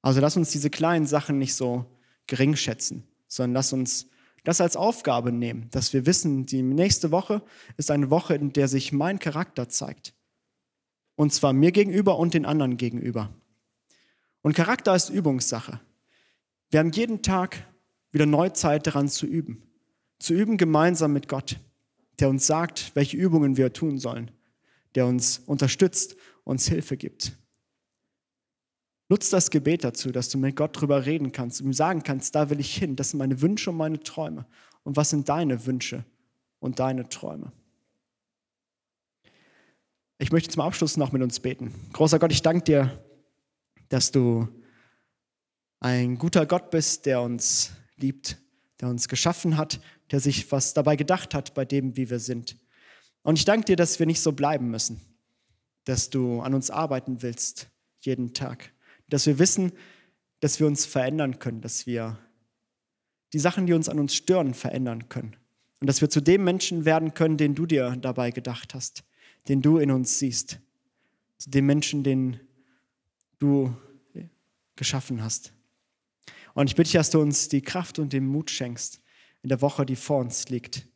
Also 0.01 0.19
lass 0.19 0.35
uns 0.35 0.51
diese 0.51 0.69
kleinen 0.69 1.05
Sachen 1.05 1.37
nicht 1.37 1.53
so 1.53 1.85
gering 2.27 2.55
schätzen, 2.55 3.07
sondern 3.27 3.53
lass 3.53 3.71
uns 3.71 4.07
das 4.43 4.59
als 4.59 4.75
Aufgabe 4.75 5.31
nehmen, 5.31 5.69
dass 5.69 5.93
wir 5.93 6.05
wissen, 6.05 6.45
die 6.45 6.63
nächste 6.63 7.11
Woche 7.11 7.43
ist 7.77 7.91
eine 7.91 8.09
Woche, 8.09 8.35
in 8.35 8.51
der 8.51 8.67
sich 8.67 8.91
mein 8.91 9.19
Charakter 9.19 9.69
zeigt. 9.69 10.13
Und 11.15 11.33
zwar 11.33 11.53
mir 11.53 11.71
gegenüber 11.71 12.17
und 12.17 12.33
den 12.33 12.45
anderen 12.45 12.77
gegenüber. 12.77 13.29
Und 14.41 14.55
Charakter 14.55 14.95
ist 14.95 15.09
Übungssache. 15.09 15.79
Wir 16.69 16.79
haben 16.79 16.91
jeden 16.91 17.21
Tag 17.21 17.65
wieder 18.11 18.25
neu 18.25 18.49
Zeit 18.49 18.87
daran 18.87 19.07
zu 19.07 19.25
üben. 19.25 19.63
Zu 20.19 20.33
üben 20.33 20.57
gemeinsam 20.57 21.13
mit 21.13 21.27
Gott, 21.27 21.59
der 22.19 22.29
uns 22.29 22.47
sagt, 22.47 22.91
welche 22.95 23.17
Übungen 23.17 23.57
wir 23.57 23.73
tun 23.73 23.99
sollen, 23.99 24.31
der 24.95 25.05
uns 25.05 25.39
unterstützt, 25.45 26.15
uns 26.43 26.67
Hilfe 26.67 26.97
gibt. 26.97 27.37
Nutz 29.09 29.29
das 29.29 29.51
Gebet 29.51 29.83
dazu, 29.83 30.11
dass 30.11 30.29
du 30.29 30.37
mit 30.37 30.55
Gott 30.55 30.79
drüber 30.79 31.05
reden 31.05 31.31
kannst 31.31 31.61
ihm 31.61 31.73
sagen 31.73 32.03
kannst, 32.03 32.33
da 32.35 32.49
will 32.49 32.59
ich 32.59 32.75
hin, 32.75 32.95
das 32.95 33.11
sind 33.11 33.19
meine 33.19 33.41
Wünsche 33.41 33.69
und 33.69 33.77
meine 33.77 33.99
Träume. 33.99 34.45
Und 34.83 34.95
was 34.95 35.09
sind 35.09 35.29
deine 35.29 35.65
Wünsche 35.65 36.05
und 36.59 36.79
deine 36.79 37.07
Träume? 37.09 37.51
Ich 40.23 40.31
möchte 40.31 40.49
zum 40.49 40.61
Abschluss 40.61 40.95
noch 40.95 41.11
mit 41.11 41.21
uns 41.21 41.41
beten. 41.41 41.73
Großer 41.91 42.17
Gott, 42.17 42.31
ich 42.31 42.41
danke 42.41 42.63
dir, 42.63 43.03
dass 43.89 44.09
du 44.09 44.47
ein 45.81 46.17
guter 46.17 46.45
Gott 46.45 46.71
bist, 46.71 47.05
der 47.05 47.21
uns 47.21 47.71
liebt, 47.97 48.37
der 48.79 48.87
uns 48.87 49.09
geschaffen 49.09 49.57
hat, 49.57 49.81
der 50.11 50.21
sich 50.21 50.49
was 50.49 50.73
dabei 50.73 50.95
gedacht 50.95 51.33
hat 51.33 51.53
bei 51.53 51.65
dem, 51.65 51.97
wie 51.97 52.09
wir 52.09 52.19
sind. 52.19 52.57
Und 53.23 53.37
ich 53.37 53.43
danke 53.43 53.65
dir, 53.65 53.75
dass 53.75 53.99
wir 53.99 54.05
nicht 54.05 54.21
so 54.21 54.31
bleiben 54.31 54.71
müssen, 54.71 55.01
dass 55.83 56.09
du 56.09 56.39
an 56.39 56.53
uns 56.53 56.71
arbeiten 56.71 57.21
willst, 57.21 57.67
jeden 57.99 58.33
Tag, 58.33 58.71
dass 59.09 59.25
wir 59.25 59.39
wissen, 59.39 59.73
dass 60.39 60.57
wir 60.57 60.67
uns 60.67 60.85
verändern 60.85 61.39
können, 61.39 61.59
dass 61.59 61.85
wir 61.85 62.17
die 63.33 63.39
Sachen, 63.39 63.67
die 63.67 63.73
uns 63.73 63.89
an 63.89 63.99
uns 63.99 64.15
stören, 64.15 64.53
verändern 64.53 65.09
können. 65.09 65.35
Und 65.81 65.87
dass 65.87 65.99
wir 65.99 66.09
zu 66.09 66.21
dem 66.21 66.45
Menschen 66.45 66.85
werden 66.85 67.13
können, 67.13 67.35
den 67.35 67.55
du 67.55 67.65
dir 67.65 67.97
dabei 67.97 68.31
gedacht 68.31 68.73
hast 68.73 69.03
den 69.47 69.61
du 69.61 69.77
in 69.77 69.91
uns 69.91 70.19
siehst, 70.19 70.59
zu 71.37 71.49
dem 71.49 71.65
Menschen, 71.65 72.03
den 72.03 72.39
du 73.39 73.75
geschaffen 74.75 75.23
hast. 75.23 75.53
Und 76.53 76.67
ich 76.67 76.75
bitte 76.75 76.87
dich, 76.89 76.93
dass 76.93 77.09
du 77.09 77.19
uns 77.19 77.49
die 77.49 77.61
Kraft 77.61 77.99
und 77.99 78.13
den 78.13 78.25
Mut 78.25 78.49
schenkst 78.49 79.01
in 79.41 79.49
der 79.49 79.61
Woche, 79.61 79.85
die 79.85 79.95
vor 79.95 80.19
uns 80.19 80.49
liegt, 80.49 80.87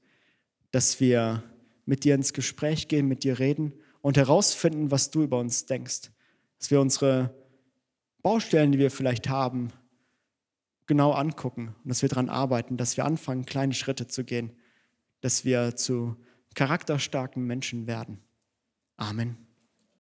dass 0.71 0.99
wir 0.99 1.43
mit 1.86 2.03
dir 2.03 2.15
ins 2.15 2.33
Gespräch 2.33 2.88
gehen, 2.88 3.07
mit 3.07 3.23
dir 3.23 3.39
reden 3.39 3.73
und 4.01 4.17
herausfinden, 4.17 4.91
was 4.91 5.12
du 5.12 5.23
über 5.23 5.39
uns 5.39 5.65
denkst. 5.65 6.12
Dass 6.60 6.71
wir 6.71 6.79
unsere 6.79 7.33
Baustellen, 8.21 8.71
die 8.71 8.79
wir 8.79 8.91
vielleicht 8.91 9.29
haben, 9.29 9.69
genau 10.86 11.12
angucken 11.12 11.75
und 11.83 11.89
dass 11.89 12.01
wir 12.01 12.10
daran 12.10 12.29
arbeiten, 12.29 12.77
dass 12.77 12.97
wir 12.97 13.05
anfangen, 13.05 13.45
kleine 13.45 13.73
Schritte 13.73 14.07
zu 14.07 14.23
gehen, 14.23 14.51
dass 15.21 15.43
wir 15.45 15.75
zu 15.75 16.15
charakterstarken 16.55 17.45
Menschen 17.45 17.88
werden. 17.88 18.19
Amen. 18.99 19.46